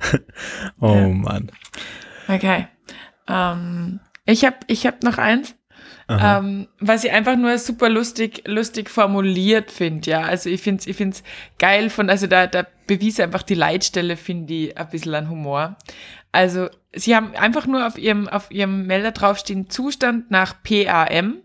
oh 0.80 0.94
ja. 0.94 1.08
Mann. 1.08 1.50
Okay. 2.28 2.68
Ähm, 3.28 4.00
ich 4.24 4.44
habe 4.44 4.56
ich 4.66 4.86
hab 4.86 5.02
noch 5.02 5.18
eins. 5.18 5.54
Ähm, 6.10 6.68
was 6.80 7.04
ich 7.04 7.12
einfach 7.12 7.36
nur 7.36 7.58
super 7.58 7.90
lustig, 7.90 8.42
lustig 8.46 8.88
formuliert 8.88 9.70
finde, 9.70 10.10
ja. 10.10 10.22
Also 10.22 10.48
ich 10.48 10.62
finde 10.62 10.80
es 10.80 10.86
ich 10.86 10.96
find's 10.96 11.22
geil 11.58 11.90
von, 11.90 12.08
also 12.08 12.26
da, 12.26 12.46
da 12.46 12.66
bewies 12.86 13.20
einfach 13.20 13.42
die 13.42 13.54
Leitstelle, 13.54 14.16
finde 14.16 14.54
ich, 14.54 14.78
ein 14.78 14.88
bisschen 14.88 15.14
an 15.14 15.28
Humor. 15.28 15.76
Also 16.32 16.68
sie 16.94 17.14
haben 17.14 17.34
einfach 17.34 17.66
nur 17.66 17.86
auf 17.86 17.98
ihrem, 17.98 18.26
auf 18.26 18.50
ihrem 18.50 18.86
Melder 18.86 19.12
draufstehen, 19.12 19.68
Zustand 19.68 20.30
nach 20.30 20.54
PAM. 20.62 21.42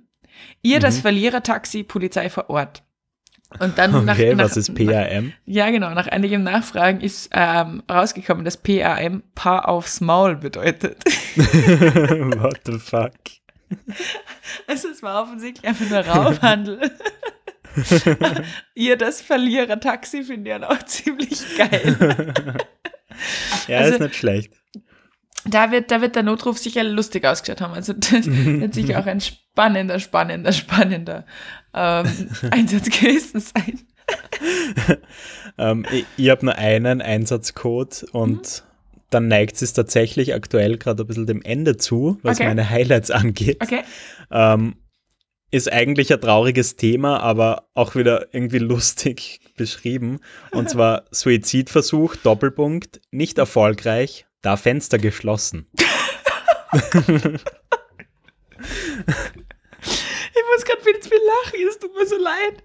Ihr 0.61 0.77
mhm. 0.77 0.81
das 0.81 0.99
Verlierertaxi, 0.99 1.83
Polizei 1.83 2.29
vor 2.29 2.49
Ort. 2.49 2.83
Und 3.59 3.77
dann 3.77 3.95
okay, 3.95 4.35
nach, 4.35 4.43
was 4.43 4.57
ist 4.57 4.73
PAM? 4.75 4.85
Nach, 5.27 5.33
ja, 5.45 5.69
genau. 5.69 5.93
Nach 5.93 6.07
einigem 6.07 6.43
Nachfragen 6.43 7.01
ist 7.01 7.29
ähm, 7.33 7.83
rausgekommen, 7.89 8.45
dass 8.45 8.57
PAM 8.57 9.23
Paar 9.35 9.67
aufs 9.67 10.01
Maul 10.01 10.35
bedeutet. 10.35 11.03
What 11.35 12.61
the 12.65 12.79
fuck? 12.79 13.13
Also 14.67 14.89
es 14.89 15.01
war 15.01 15.23
offensichtlich 15.23 15.65
einfach 15.67 15.89
nur 15.89 15.99
Raumhandel. 15.99 16.91
Ihr 18.75 18.97
das 18.97 19.21
Verlierer-Taxi 19.21 20.23
finde 20.23 20.55
ich 20.55 20.63
auch 20.63 20.83
ziemlich 20.83 21.57
geil. 21.57 22.33
ja, 23.67 23.79
also, 23.79 23.93
ist 23.93 24.01
nicht 24.01 24.15
schlecht. 24.15 24.53
Da 25.45 25.71
wird, 25.71 25.91
da 25.91 26.01
wird 26.01 26.15
der 26.15 26.23
Notruf 26.23 26.57
sicher 26.57 26.83
lustig 26.83 27.25
ausgeschaut 27.25 27.61
haben. 27.61 27.73
Also 27.73 27.93
das 27.97 28.25
wird 28.25 28.73
sicher 28.73 28.99
auch 28.99 29.05
ein 29.05 29.21
spannender, 29.21 29.99
spannender, 29.99 30.51
spannender 30.51 31.25
ähm, 31.73 32.05
Einsatz 32.51 32.89
gewesen 32.89 33.39
sein. 33.39 33.79
ähm, 35.57 35.85
ich 35.91 36.05
ich 36.17 36.29
habe 36.29 36.45
nur 36.45 36.55
einen 36.55 37.01
Einsatzcode 37.01 38.05
und 38.11 38.41
mhm 38.41 38.73
dann 39.13 39.27
neigt 39.27 39.61
es 39.61 39.73
tatsächlich 39.73 40.33
aktuell 40.33 40.77
gerade 40.77 41.03
ein 41.03 41.07
bisschen 41.07 41.27
dem 41.27 41.41
Ende 41.41 41.77
zu, 41.77 42.17
was 42.23 42.39
okay. 42.39 42.47
meine 42.47 42.69
Highlights 42.69 43.11
angeht. 43.11 43.61
Okay. 43.61 43.81
Ähm, 44.31 44.75
ist 45.51 45.71
eigentlich 45.71 46.11
ein 46.11 46.19
trauriges 46.19 46.77
Thema, 46.77 47.19
aber 47.19 47.69
auch 47.75 47.95
wieder 47.95 48.33
irgendwie 48.33 48.57
lustig 48.57 49.39
beschrieben. 49.55 50.19
Und 50.51 50.69
zwar 50.69 51.05
Suizidversuch, 51.11 52.15
Doppelpunkt, 52.15 53.01
nicht 53.11 53.37
erfolgreich, 53.37 54.25
da 54.43 54.57
Fenster 54.57 54.99
geschlossen. 54.99 55.67
ich 55.73 56.83
muss 60.51 60.65
gerade 60.65 60.83
viel 60.83 60.99
zu 60.99 61.09
viel 61.09 61.19
lachen, 61.25 61.67
es 61.67 61.79
tut 61.79 61.95
mir 61.95 62.05
so 62.05 62.17
leid. 62.17 62.63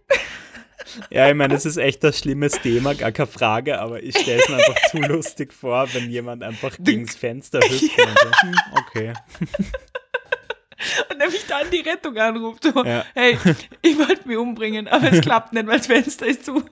Ja, 1.11 1.29
ich 1.29 1.35
meine, 1.35 1.55
es 1.55 1.65
ist 1.67 1.77
echt 1.77 2.05
ein 2.05 2.13
schlimmes 2.13 2.53
Thema, 2.61 2.95
gar 2.95 3.13
keine 3.13 3.27
Frage, 3.27 3.79
aber 3.79 4.03
ich 4.03 4.19
stelle 4.19 4.41
es 4.41 4.49
mir 4.49 4.57
einfach 4.57 4.91
zu 4.91 4.97
lustig 5.13 5.53
vor, 5.53 5.89
wenn 5.95 6.11
jemand 6.11 6.43
einfach 6.43 6.77
gegen 6.79 7.07
das 7.07 7.15
Fenster 7.17 7.61
hüpft 7.61 7.99
und 7.99 8.19
so, 8.19 8.31
hm, 8.41 8.55
okay. 8.77 9.13
Und 11.11 11.19
nämlich 11.19 11.45
dann 11.49 11.69
die 11.73 11.81
Rettung 11.81 12.17
anruft. 12.17 12.63
So, 12.63 12.85
ja. 12.85 13.05
Hey, 13.13 13.37
ich 13.83 13.99
wollte 13.99 14.29
mich 14.29 14.37
umbringen, 14.37 14.87
aber 14.87 15.13
es 15.13 15.21
klappt 15.23 15.53
nicht, 15.53 15.67
weil 15.67 15.79
das 15.79 15.89
Fenster 15.89 16.27
ist 16.27 16.45
zu. 16.45 16.63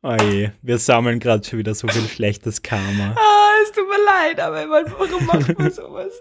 Oh 0.00 0.16
je, 0.22 0.50
wir 0.62 0.78
sammeln 0.78 1.18
gerade 1.18 1.46
schon 1.46 1.58
wieder 1.58 1.74
so 1.74 1.88
viel 1.88 2.08
schlechtes 2.08 2.62
Karma. 2.62 3.16
Ah, 3.16 3.37
tut 3.78 3.88
mir 3.88 4.04
leid, 4.04 4.40
aber 4.40 4.68
warum 4.68 5.26
macht 5.26 5.58
man 5.58 5.70
sowas? 5.72 6.12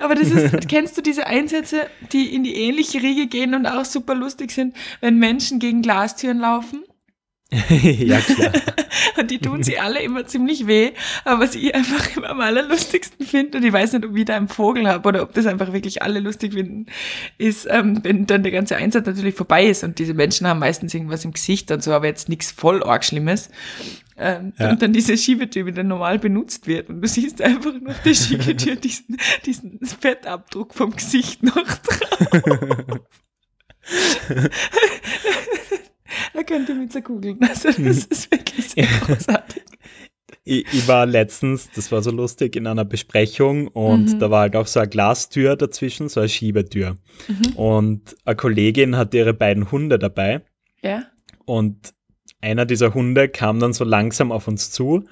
Aber 0.00 0.14
das 0.14 0.30
ist, 0.30 0.68
kennst 0.68 0.96
du 0.96 1.02
diese 1.02 1.26
Einsätze, 1.26 1.86
die 2.12 2.34
in 2.34 2.44
die 2.44 2.54
ähnliche 2.54 3.02
Riege 3.02 3.26
gehen 3.26 3.54
und 3.54 3.66
auch 3.66 3.84
super 3.84 4.14
lustig 4.14 4.50
sind, 4.50 4.76
wenn 5.00 5.18
Menschen 5.18 5.58
gegen 5.58 5.82
Glastüren 5.82 6.38
laufen? 6.38 6.84
ja, 7.68 8.20
klar. 8.20 8.52
und 9.18 9.30
die 9.30 9.38
tun 9.38 9.62
sie 9.62 9.78
alle 9.78 10.02
immer 10.02 10.26
ziemlich 10.26 10.66
weh. 10.66 10.92
Aber 11.24 11.44
was 11.44 11.54
ich 11.54 11.74
einfach 11.74 12.16
immer 12.16 12.30
am 12.30 12.40
allerlustigsten 12.40 13.26
finde, 13.26 13.58
und 13.58 13.64
ich 13.64 13.72
weiß 13.72 13.92
nicht, 13.92 14.04
ob 14.04 14.16
ich 14.16 14.24
da 14.24 14.36
einen 14.36 14.48
Vogel 14.48 14.88
habe 14.88 15.08
oder 15.08 15.22
ob 15.22 15.32
das 15.34 15.46
einfach 15.46 15.72
wirklich 15.72 16.02
alle 16.02 16.20
lustig 16.20 16.54
finden, 16.54 16.86
ist, 17.38 17.66
ähm, 17.70 18.00
wenn 18.02 18.26
dann 18.26 18.42
der 18.42 18.52
ganze 18.52 18.76
Einsatz 18.76 19.06
natürlich 19.06 19.34
vorbei 19.34 19.66
ist 19.66 19.84
und 19.84 19.98
diese 19.98 20.14
Menschen 20.14 20.46
haben 20.46 20.58
meistens 20.60 20.94
irgendwas 20.94 21.24
im 21.24 21.32
Gesicht 21.32 21.70
und 21.70 21.82
so, 21.82 21.92
aber 21.92 22.06
jetzt 22.06 22.28
nichts 22.28 22.50
voll 22.50 22.82
arg 22.82 23.04
Schlimmes. 23.04 23.50
Ähm, 24.16 24.52
ja. 24.58 24.70
Und 24.70 24.82
dann 24.82 24.92
diese 24.92 25.16
Schiebetür 25.16 25.66
wieder 25.66 25.82
normal 25.82 26.18
benutzt 26.18 26.66
wird. 26.66 26.88
Und 26.88 27.02
du 27.02 27.08
siehst 27.08 27.42
einfach 27.42 27.72
nur 27.72 27.90
auf 27.90 28.02
der 28.02 28.14
Schiebetür 28.14 28.76
diesen, 28.76 29.16
diesen 29.44 29.80
Fettabdruck 29.84 30.74
vom 30.74 30.94
Gesicht 30.94 31.42
noch 31.42 31.54
drauf. 31.54 33.00
da 36.32 36.42
könnt 36.42 36.68
ihr 36.68 36.74
mit 36.74 36.92
zerkugeln. 36.92 37.38
Also 37.40 37.68
das 37.68 37.76
hm. 37.76 37.86
ist 37.86 38.30
wirklich 38.30 38.68
sehr 38.68 38.86
großartig. 39.00 39.62
Ich, 40.46 40.66
ich, 40.72 40.88
war 40.88 41.06
letztens, 41.06 41.70
das 41.74 41.90
war 41.90 42.02
so 42.02 42.10
lustig, 42.10 42.54
in 42.56 42.66
einer 42.66 42.84
Besprechung 42.84 43.68
und 43.68 44.12
mhm. 44.12 44.18
da 44.18 44.30
war 44.30 44.42
halt 44.42 44.56
auch 44.56 44.66
so 44.66 44.78
eine 44.78 44.90
Glastür 44.90 45.56
dazwischen, 45.56 46.10
so 46.10 46.20
eine 46.20 46.28
Schiebetür. 46.28 46.98
Mhm. 47.28 47.56
Und 47.56 48.16
eine 48.26 48.36
Kollegin 48.36 48.96
hatte 48.96 49.16
ihre 49.16 49.32
beiden 49.32 49.70
Hunde 49.70 49.98
dabei. 49.98 50.42
Ja. 50.82 51.04
Und 51.46 51.94
einer 52.42 52.66
dieser 52.66 52.92
Hunde 52.92 53.30
kam 53.30 53.58
dann 53.58 53.72
so 53.72 53.84
langsam 53.84 54.32
auf 54.32 54.46
uns 54.46 54.70
zu 54.70 55.04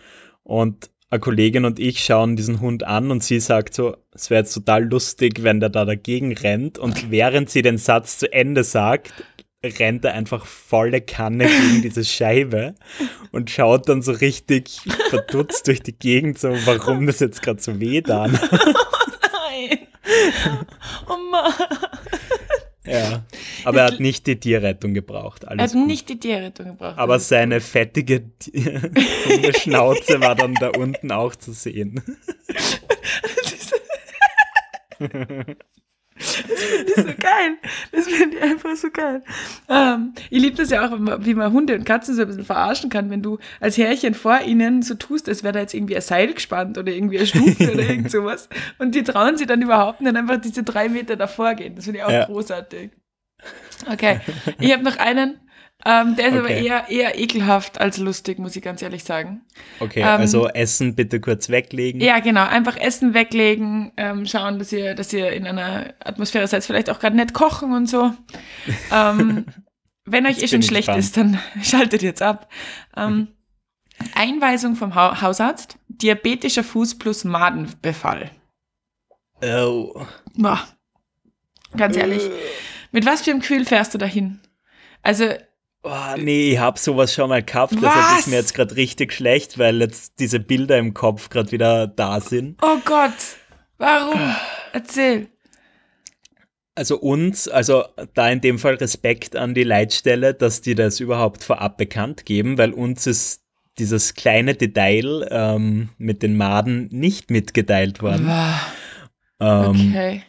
und 0.43 0.91
eine 1.13 1.21
Kollegin 1.21 1.67
und 1.67 1.79
ich 1.79 2.03
schauen 2.03 2.37
diesen 2.37 2.61
Hund 2.61 2.85
an 2.85 3.11
und 3.11 3.23
sie 3.23 3.39
sagt 3.39 3.75
so, 3.75 3.97
es 4.15 4.31
wäre 4.31 4.41
jetzt 4.41 4.55
total 4.55 4.85
lustig, 4.85 5.43
wenn 5.43 5.61
der 5.61 5.69
da 5.69 5.85
dagegen 5.85 6.33
rennt. 6.33 6.79
Und 6.79 7.11
während 7.11 7.51
sie 7.51 7.61
den 7.61 7.77
Satz 7.77 8.17
zu 8.17 8.33
Ende 8.33 8.65
sagt, 8.65 9.13
rennt 9.65 10.05
er 10.05 10.15
einfach 10.15 10.47
volle 10.47 11.01
Kanne 11.01 11.47
gegen 11.47 11.83
diese 11.83 12.05
Scheibe 12.05 12.75
und 13.31 13.51
schaut 13.51 13.89
dann 13.89 14.03
so 14.03 14.13
richtig 14.13 14.81
verdutzt 15.11 15.67
durch 15.69 15.83
die 15.83 15.97
Gegend, 15.97 16.39
so 16.39 16.51
warum 16.65 17.07
das 17.07 17.21
jetzt 17.21 17.43
gerade 17.43 17.63
so 17.63 17.79
weh 17.81 18.01
dann. 18.03 18.39
Oh 18.53 18.57
nein. 19.51 19.79
Oh 21.09 21.17
Mann. 21.31 21.53
Ja, 22.85 23.23
aber 23.65 23.83
er 23.83 23.87
hat 23.87 24.01
nicht 24.01 24.27
die 24.27 24.41
Tierrettung 24.41 24.93
gebraucht. 24.93 25.45
Er 25.45 25.57
hat 25.57 25.73
gut. 25.73 25.87
nicht 25.87 26.09
die 26.09 26.19
Tierrettung 26.19 26.67
gebraucht. 26.67 26.99
Aber 26.99 27.21
seine 27.21 27.61
fettige 27.61 28.25
Schnauze 29.57 30.21
war 30.21 30.35
dann 30.35 30.55
da 30.55 30.71
unten 30.71 31.13
auch 31.13 31.37
zu 31.37 31.53
sehen. 31.53 32.03
Das 36.19 36.35
finde 36.35 36.91
ich 36.91 36.95
so 36.97 37.05
geil. 37.05 37.57
Das 37.91 38.07
finde 38.07 38.37
ich 38.37 38.43
einfach 38.43 38.77
so 38.77 38.91
geil. 38.91 39.23
Ähm, 39.69 40.13
ich 40.31 40.43
liebe 40.43 40.57
das 40.57 40.71
ja 40.71 40.87
auch, 40.87 40.93
wie 41.25 41.35
man 41.35 41.53
Hunde 41.53 41.75
und 41.75 41.85
Katzen 41.85 42.15
so 42.15 42.23
ein 42.23 42.29
bisschen 42.29 42.45
verarschen 42.45 42.91
kann, 42.91 43.11
wenn 43.11 43.23
du 43.23 43.39
als 43.61 43.79
Herrchen 43.79 44.15
vor 44.15 44.41
ihnen 44.41 44.83
so 44.83 44.95
tust, 44.95 45.29
als 45.29 45.43
wäre 45.43 45.53
da 45.53 45.61
jetzt 45.61 45.75
irgendwie 45.75 45.97
ein 45.97 46.03
Seil 46.03 46.33
gespannt 46.35 46.79
oder 46.79 46.93
irgendwie 46.93 47.19
eine 47.19 47.27
Stufe 47.27 47.73
oder 47.73 47.83
irgend 47.83 48.11
sowas. 48.11 48.49
Und 48.79 48.95
die 48.95 49.03
trauen 49.03 49.37
sich 49.37 49.47
dann 49.47 49.63
überhaupt 49.63 50.01
nicht 50.01 50.15
einfach 50.15 50.41
diese 50.41 50.63
drei 50.63 50.89
Meter 50.89 51.17
davor 51.17 51.55
gehen. 51.55 51.75
Das 51.75 51.85
finde 51.85 52.01
ich 52.01 52.05
auch 52.05 52.11
ja. 52.11 52.25
großartig. 52.27 52.91
Okay, 53.91 54.21
ich 54.61 54.73
habe 54.73 54.85
noch 54.85 54.97
einen, 54.99 55.41
ähm, 55.85 56.15
der 56.17 56.29
ist 56.29 56.35
okay. 56.35 56.39
aber 56.39 56.51
eher, 56.51 56.89
eher 56.89 57.19
ekelhaft 57.19 57.81
als 57.81 57.99
lustig, 57.99 58.39
muss 58.39 58.55
ich 58.55 58.63
ganz 58.63 58.83
ehrlich 58.83 59.03
sagen. 59.03 59.43
Okay, 59.81 60.01
ähm, 60.01 60.07
also 60.07 60.49
Essen 60.49 60.95
bitte 60.95 61.21
kurz 61.21 61.49
weglegen. 61.49 62.01
Ja, 62.01 62.21
genau. 62.21 62.47
Einfach 62.47 62.77
Essen 62.77 63.15
weglegen, 63.15 63.93
ähm, 63.97 64.27
schauen, 64.27 64.59
dass 64.59 64.73
ihr, 64.73 64.95
dass 64.95 65.13
ihr 65.13 65.33
in 65.33 65.47
einer 65.47 65.95
Atmosphäre 66.01 66.47
seid, 66.47 66.65
vielleicht 66.65 66.89
auch 66.89 67.01
gerade 67.01 67.17
nicht 67.17 67.35
kochen 67.35 67.73
und 67.73 67.89
so. 67.89 68.13
ähm, 68.93 69.47
wenn 70.05 70.27
euch 70.27 70.43
eh 70.43 70.49
schon 70.49 70.63
schlecht 70.63 70.89
ist, 70.89 71.17
dann 71.17 71.39
schaltet 71.63 72.03
jetzt 72.03 72.23
ab. 72.23 72.49
Ähm, 72.97 73.29
Einweisung 74.15 74.77
vom 74.77 74.95
ha 74.95 75.21
Hausarzt, 75.21 75.79
diabetischer 75.89 76.65
Fuß 76.65 76.99
plus 76.99 77.25
Madenbefall. 77.25 78.31
Oh. 79.43 80.07
Boah. 80.35 80.61
Ganz 81.77 81.97
ehrlich. 81.97 82.23
Mit 82.93 83.07
was 83.07 83.23
für 83.23 83.31
einem 83.31 83.41
Gefühl 83.41 83.65
fährst 83.65 83.95
du 83.95 83.99
dahin? 83.99 84.41
Also 85.03 85.35
Oh, 85.85 86.15
nee, 86.17 86.53
ich 86.53 86.59
hab 86.59 86.79
sowas 86.79 87.13
schon 87.13 87.29
mal 87.29 87.43
gehabt. 87.43 87.75
Was? 87.75 87.81
Deshalb 87.81 88.19
ist 88.19 88.29
mir 88.29 88.37
jetzt 88.37 88.55
gerade 88.55 88.77
richtig 88.77 89.13
schlecht, 89.13 89.59
weil 89.59 89.81
jetzt 89.81 90.21
diese 90.21 90.39
Bilder 90.39 90.79
im 90.79 90.95
Kopf 90.95 91.29
gerade 91.29 91.51
wieder 91.51 91.89
da 91.89 92.21
sind. 92.21 92.61
Oh 92.63 92.79
Gott, 92.85 93.13
warum? 93.79 94.35
Erzähl. 94.73 95.29
Also 96.75 96.99
uns, 96.99 97.49
also 97.49 97.85
da 98.15 98.31
in 98.31 98.41
dem 98.41 98.59
Fall 98.59 98.77
Respekt 98.77 99.37
an 99.37 99.55
die 99.55 99.65
Leitstelle, 99.65 100.35
dass 100.35 100.63
die 100.63 100.75
das 100.75 101.01
überhaupt 101.01 101.45
vorab 101.45 101.77
bekannt 101.77 102.25
geben, 102.25 102.57
weil 102.57 102.73
uns 102.73 103.07
ist 103.07 103.43
dieses 103.79 104.15
kleine 104.15 104.55
Detail 104.55 105.29
ähm, 105.31 105.91
mit 105.99 106.23
den 106.23 106.37
Maden 106.37 106.89
nicht 106.93 107.31
mitgeteilt 107.31 108.03
worden. 108.03 108.31
Ähm, 109.41 109.69
okay. 109.69 110.23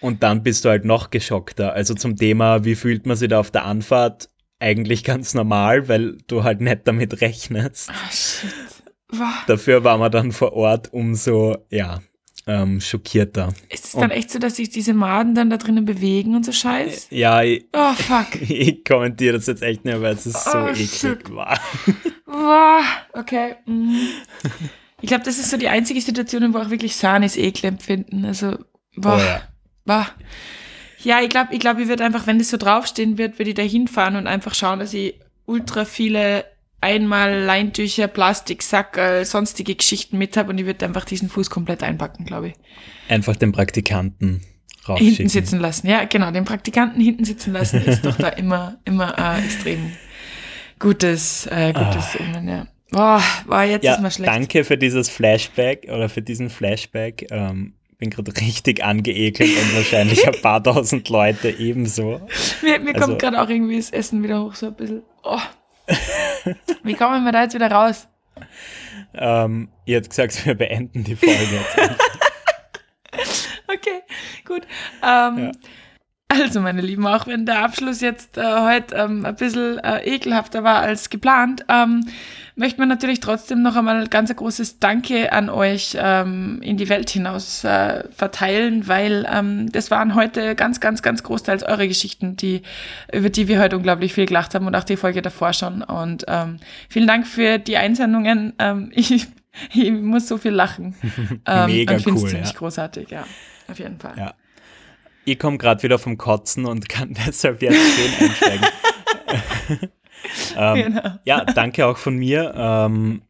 Und 0.00 0.22
dann 0.22 0.42
bist 0.42 0.64
du 0.64 0.68
halt 0.68 0.84
noch 0.84 1.10
geschockter. 1.10 1.72
Also 1.72 1.94
zum 1.94 2.16
Thema, 2.16 2.64
wie 2.64 2.74
fühlt 2.74 3.06
man 3.06 3.16
sich 3.16 3.28
da 3.28 3.40
auf 3.40 3.50
der 3.50 3.64
Anfahrt? 3.64 4.28
Eigentlich 4.60 5.04
ganz 5.04 5.34
normal, 5.34 5.88
weil 5.88 6.18
du 6.26 6.44
halt 6.44 6.60
nicht 6.60 6.80
damit 6.84 7.20
rechnest. 7.20 7.90
Oh, 7.90 8.10
shit. 8.10 8.54
Dafür 9.46 9.84
war 9.84 9.96
man 9.96 10.12
dann 10.12 10.32
vor 10.32 10.52
Ort 10.52 10.92
umso, 10.92 11.56
ja, 11.70 12.00
ähm, 12.46 12.80
schockierter. 12.80 13.54
Ist 13.68 13.86
es 13.86 13.92
dann 13.92 14.04
und, 14.04 14.10
echt 14.10 14.30
so, 14.30 14.38
dass 14.38 14.56
sich 14.56 14.70
diese 14.70 14.94
Maden 14.94 15.34
dann 15.34 15.50
da 15.50 15.58
drinnen 15.58 15.84
bewegen 15.84 16.34
und 16.34 16.44
so 16.44 16.52
Scheiß? 16.52 17.08
Ja, 17.10 17.42
ich, 17.42 17.66
oh, 17.72 17.92
fuck. 17.92 18.40
ich 18.40 18.84
kommentiere 18.84 19.36
das 19.36 19.46
jetzt 19.46 19.62
echt 19.62 19.84
nicht, 19.84 20.00
weil 20.00 20.14
es 20.14 20.26
ist 20.26 20.44
so 20.44 20.58
oh, 20.58 20.68
eklig 20.68 21.30
war. 21.30 21.58
Wow. 22.26 22.84
Okay. 23.12 23.56
Mhm. 23.66 24.08
Ich 25.00 25.08
glaube, 25.08 25.24
das 25.24 25.38
ist 25.38 25.50
so 25.50 25.56
die 25.56 25.68
einzige 25.68 26.00
Situation, 26.00 26.52
wo 26.52 26.58
auch 26.58 26.70
wirklich 26.70 26.96
Sanis 26.96 27.36
Ekel 27.36 27.66
empfinden. 27.66 28.24
Also, 28.24 28.58
boah. 28.96 29.16
Oh, 29.16 29.18
ja. 29.18 29.42
boah. 29.84 30.06
Ja, 31.04 31.20
ich 31.22 31.28
glaube, 31.28 31.54
ich, 31.54 31.60
glaub, 31.60 31.78
ich 31.78 31.88
würde 31.88 32.04
einfach, 32.04 32.26
wenn 32.26 32.38
das 32.38 32.50
so 32.50 32.56
draufstehen 32.56 33.18
wird, 33.18 33.38
würde 33.38 33.50
ich 33.50 33.56
da 33.56 33.62
hinfahren 33.62 34.16
und 34.16 34.26
einfach 34.26 34.54
schauen, 34.54 34.80
dass 34.80 34.94
ich 34.94 35.14
ultra 35.46 35.84
viele 35.84 36.44
einmal 36.80 37.40
Leintücher, 37.40 38.08
Plastiksack, 38.08 38.96
äh, 38.98 39.24
sonstige 39.24 39.74
Geschichten 39.74 40.18
mit 40.18 40.36
habe 40.36 40.50
und 40.50 40.58
ich 40.58 40.66
würde 40.66 40.84
einfach 40.84 41.04
diesen 41.04 41.28
Fuß 41.28 41.50
komplett 41.50 41.82
einpacken, 41.82 42.24
glaube 42.24 42.48
ich. 42.48 42.54
Einfach 43.08 43.36
den 43.36 43.52
Praktikanten 43.52 44.42
raufschicken. 44.88 45.14
Hinten 45.16 45.28
sitzen 45.28 45.58
lassen, 45.58 45.88
ja, 45.88 46.04
genau, 46.04 46.30
den 46.30 46.44
Praktikanten 46.44 47.00
hinten 47.00 47.24
sitzen 47.24 47.52
lassen 47.52 47.82
ist 47.84 48.04
doch 48.04 48.16
da 48.16 48.28
immer, 48.28 48.78
immer 48.84 49.16
äh, 49.18 49.44
extrem 49.44 49.92
gutes, 50.78 51.46
äh, 51.46 51.72
gutes 51.72 52.16
ah. 52.18 52.40
ja. 52.46 52.66
Boah, 52.90 53.22
war 53.46 53.64
jetzt 53.64 53.84
ja, 53.84 53.94
ist 53.94 54.00
mal 54.00 54.10
schlecht. 54.10 54.32
Danke 54.32 54.64
für 54.64 54.78
dieses 54.78 55.10
Flashback 55.10 55.88
oder 55.90 56.08
für 56.08 56.22
diesen 56.22 56.48
Flashback. 56.48 57.26
Ähm, 57.30 57.74
bin 57.98 58.10
gerade 58.10 58.32
richtig 58.40 58.84
angeekelt 58.84 59.50
und 59.50 59.76
wahrscheinlich 59.76 60.26
ein 60.26 60.40
paar 60.40 60.62
tausend 60.62 61.08
Leute 61.08 61.50
ebenso. 61.50 62.20
Mir, 62.62 62.78
mir 62.78 62.94
also, 62.94 63.06
kommt 63.06 63.20
gerade 63.20 63.42
auch 63.42 63.48
irgendwie 63.48 63.76
das 63.76 63.90
Essen 63.90 64.22
wieder 64.22 64.42
hoch, 64.42 64.54
so 64.54 64.66
ein 64.66 64.74
bisschen. 64.74 65.02
Oh. 65.24 65.40
Wie 66.84 66.94
kommen 66.94 67.24
wir 67.24 67.32
da 67.32 67.42
jetzt 67.42 67.54
wieder 67.54 67.70
raus? 67.70 68.08
Ähm, 69.14 69.68
ihr 69.84 69.96
habt 69.96 70.10
gesagt, 70.10 70.46
wir 70.46 70.54
beenden 70.54 71.02
die 71.02 71.16
Folge 71.16 71.34
jetzt. 71.34 71.76
okay, 73.68 74.02
gut. 74.44 74.62
Ähm, 75.02 75.38
ja. 75.38 75.52
Also, 76.30 76.60
meine 76.60 76.82
Lieben, 76.82 77.06
auch 77.06 77.26
wenn 77.26 77.46
der 77.46 77.64
Abschluss 77.64 78.02
jetzt 78.02 78.36
äh, 78.36 78.42
heute 78.42 78.94
ähm, 78.96 79.24
ein 79.24 79.34
bisschen 79.34 79.78
äh, 79.78 80.04
ekelhafter 80.04 80.62
war 80.62 80.80
als 80.80 81.08
geplant, 81.08 81.64
ähm, 81.70 82.06
möchte 82.54 82.80
man 82.80 82.88
natürlich 82.90 83.20
trotzdem 83.20 83.62
noch 83.62 83.76
einmal 83.76 84.08
ganz 84.08 84.28
ein 84.28 84.36
großes 84.36 84.78
Danke 84.78 85.32
an 85.32 85.48
euch 85.48 85.96
ähm, 85.98 86.60
in 86.60 86.76
die 86.76 86.90
Welt 86.90 87.08
hinaus 87.08 87.64
äh, 87.64 88.04
verteilen, 88.10 88.88
weil 88.88 89.26
ähm, 89.32 89.72
das 89.72 89.90
waren 89.90 90.14
heute 90.14 90.54
ganz, 90.54 90.80
ganz, 90.80 91.00
ganz 91.00 91.22
großteils 91.22 91.62
eure 91.62 91.88
Geschichten, 91.88 92.36
die, 92.36 92.60
über 93.10 93.30
die 93.30 93.48
wir 93.48 93.58
heute 93.58 93.78
unglaublich 93.78 94.12
viel 94.12 94.26
gelacht 94.26 94.54
haben 94.54 94.66
und 94.66 94.74
auch 94.74 94.84
die 94.84 94.96
Folge 94.96 95.22
davor 95.22 95.54
schon. 95.54 95.82
Und 95.82 96.26
ähm, 96.28 96.58
vielen 96.90 97.06
Dank 97.06 97.26
für 97.26 97.58
die 97.58 97.78
Einsendungen. 97.78 98.52
Ähm, 98.58 98.90
ich, 98.94 99.12
ich 99.72 99.90
muss 99.92 100.28
so 100.28 100.36
viel 100.36 100.52
lachen. 100.52 100.94
Ähm, 101.46 101.66
Mega 101.66 101.94
und 101.94 102.02
finde 102.02 102.20
es 102.20 102.30
ziemlich 102.30 102.52
ja. 102.52 102.58
großartig, 102.58 103.10
ja. 103.10 103.24
Auf 103.68 103.78
jeden 103.78 103.98
Fall. 103.98 104.12
Ja. 104.16 104.34
Ich 105.30 105.38
komme 105.38 105.58
gerade 105.58 105.82
wieder 105.82 105.98
vom 105.98 106.16
Kotzen 106.16 106.64
und 106.64 106.88
kann 106.88 107.14
deshalb 107.26 107.60
jetzt 107.60 107.76
schön 107.76 108.28
einsteigen. 108.28 108.68
ähm, 110.56 110.74
genau. 110.74 111.18
Ja, 111.24 111.44
danke 111.44 111.86
auch 111.86 111.98
von 111.98 112.16
mir. 112.16 112.54
Ähm, 112.56 113.20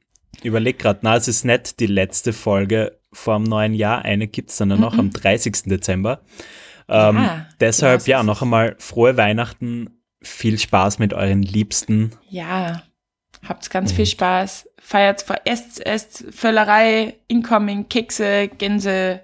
überleg 0.45 0.79
gerade, 0.79 1.01
na, 1.03 1.17
es 1.17 1.27
ist 1.27 1.45
nicht 1.45 1.81
die 1.81 1.87
letzte 1.87 2.33
Folge 2.33 3.01
vor 3.13 3.37
dem 3.39 3.45
neuen 3.45 3.75
Jahr. 3.75 4.05
Eine 4.05 4.29
gibt 4.29 4.51
es 4.51 4.59
dann 4.59 4.69
mhm. 4.69 4.81
noch 4.81 4.97
am 4.97 5.11
30. 5.11 5.65
Dezember. 5.65 6.21
Ähm, 6.89 7.17
ja, 7.17 7.47
deshalb, 7.59 8.07
ja, 8.07 8.23
noch 8.23 8.43
einmal 8.43 8.77
frohe 8.79 9.17
Weihnachten. 9.17 9.91
Viel 10.23 10.57
Spaß 10.57 11.01
mit 11.01 11.15
euren 11.15 11.43
Liebsten. 11.43 12.13
Ja, 12.29 12.83
habt 13.47 13.69
ganz 13.71 13.91
und. 13.91 13.97
viel 13.97 14.07
Spaß. 14.07 14.69
Feiert, 14.81 15.25
esst, 15.45 15.85
esst 15.85 16.27
Völlerei, 16.31 17.17
Incoming, 17.27 17.89
Kekse, 17.89 18.49
Gänse, 18.57 19.21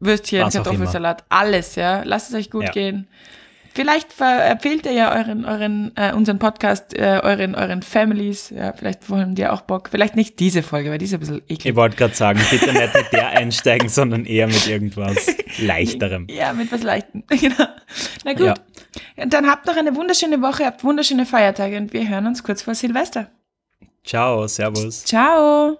Würstchen, 0.00 0.48
Kartoffelsalat, 0.48 1.24
alles, 1.28 1.74
ja. 1.74 2.02
Lasst 2.04 2.30
es 2.30 2.34
euch 2.34 2.50
gut 2.50 2.64
ja. 2.64 2.70
gehen 2.70 3.08
vielleicht 3.76 4.08
empfehlt 4.18 4.86
ihr 4.86 4.92
ja 4.92 5.14
euren, 5.14 5.44
euren, 5.44 5.92
äh, 5.96 6.12
unseren 6.14 6.38
Podcast, 6.38 6.96
äh, 6.96 7.20
euren, 7.22 7.54
euren 7.54 7.82
Families. 7.82 8.50
Ja, 8.50 8.72
vielleicht 8.72 9.08
wollen 9.10 9.34
die 9.34 9.46
auch 9.46 9.60
Bock. 9.60 9.90
Vielleicht 9.90 10.16
nicht 10.16 10.40
diese 10.40 10.62
Folge, 10.62 10.90
weil 10.90 10.98
die 10.98 11.04
ist 11.04 11.14
ein 11.14 11.20
bisschen 11.20 11.42
eklig. 11.42 11.66
Ich 11.66 11.76
wollte 11.76 11.96
gerade 11.96 12.14
sagen, 12.14 12.40
bitte 12.50 12.72
nicht 12.72 12.94
mit 12.94 13.12
der 13.12 13.28
einsteigen, 13.28 13.88
sondern 13.88 14.24
eher 14.24 14.46
mit 14.46 14.66
irgendwas 14.66 15.36
Leichterem. 15.58 16.26
Ja, 16.30 16.52
mit 16.52 16.72
was 16.72 16.82
Leichtem. 16.82 17.22
genau. 17.28 17.66
Na 18.24 18.32
gut. 18.32 18.46
Ja. 18.46 19.26
Dann 19.26 19.46
habt 19.46 19.66
noch 19.66 19.76
eine 19.76 19.94
wunderschöne 19.94 20.40
Woche, 20.40 20.64
habt 20.64 20.82
wunderschöne 20.82 21.26
Feiertage 21.26 21.76
und 21.76 21.92
wir 21.92 22.08
hören 22.08 22.26
uns 22.26 22.42
kurz 22.42 22.62
vor 22.62 22.74
Silvester. 22.74 23.30
Ciao, 24.04 24.46
Servus. 24.46 25.04
Ciao. 25.04 25.78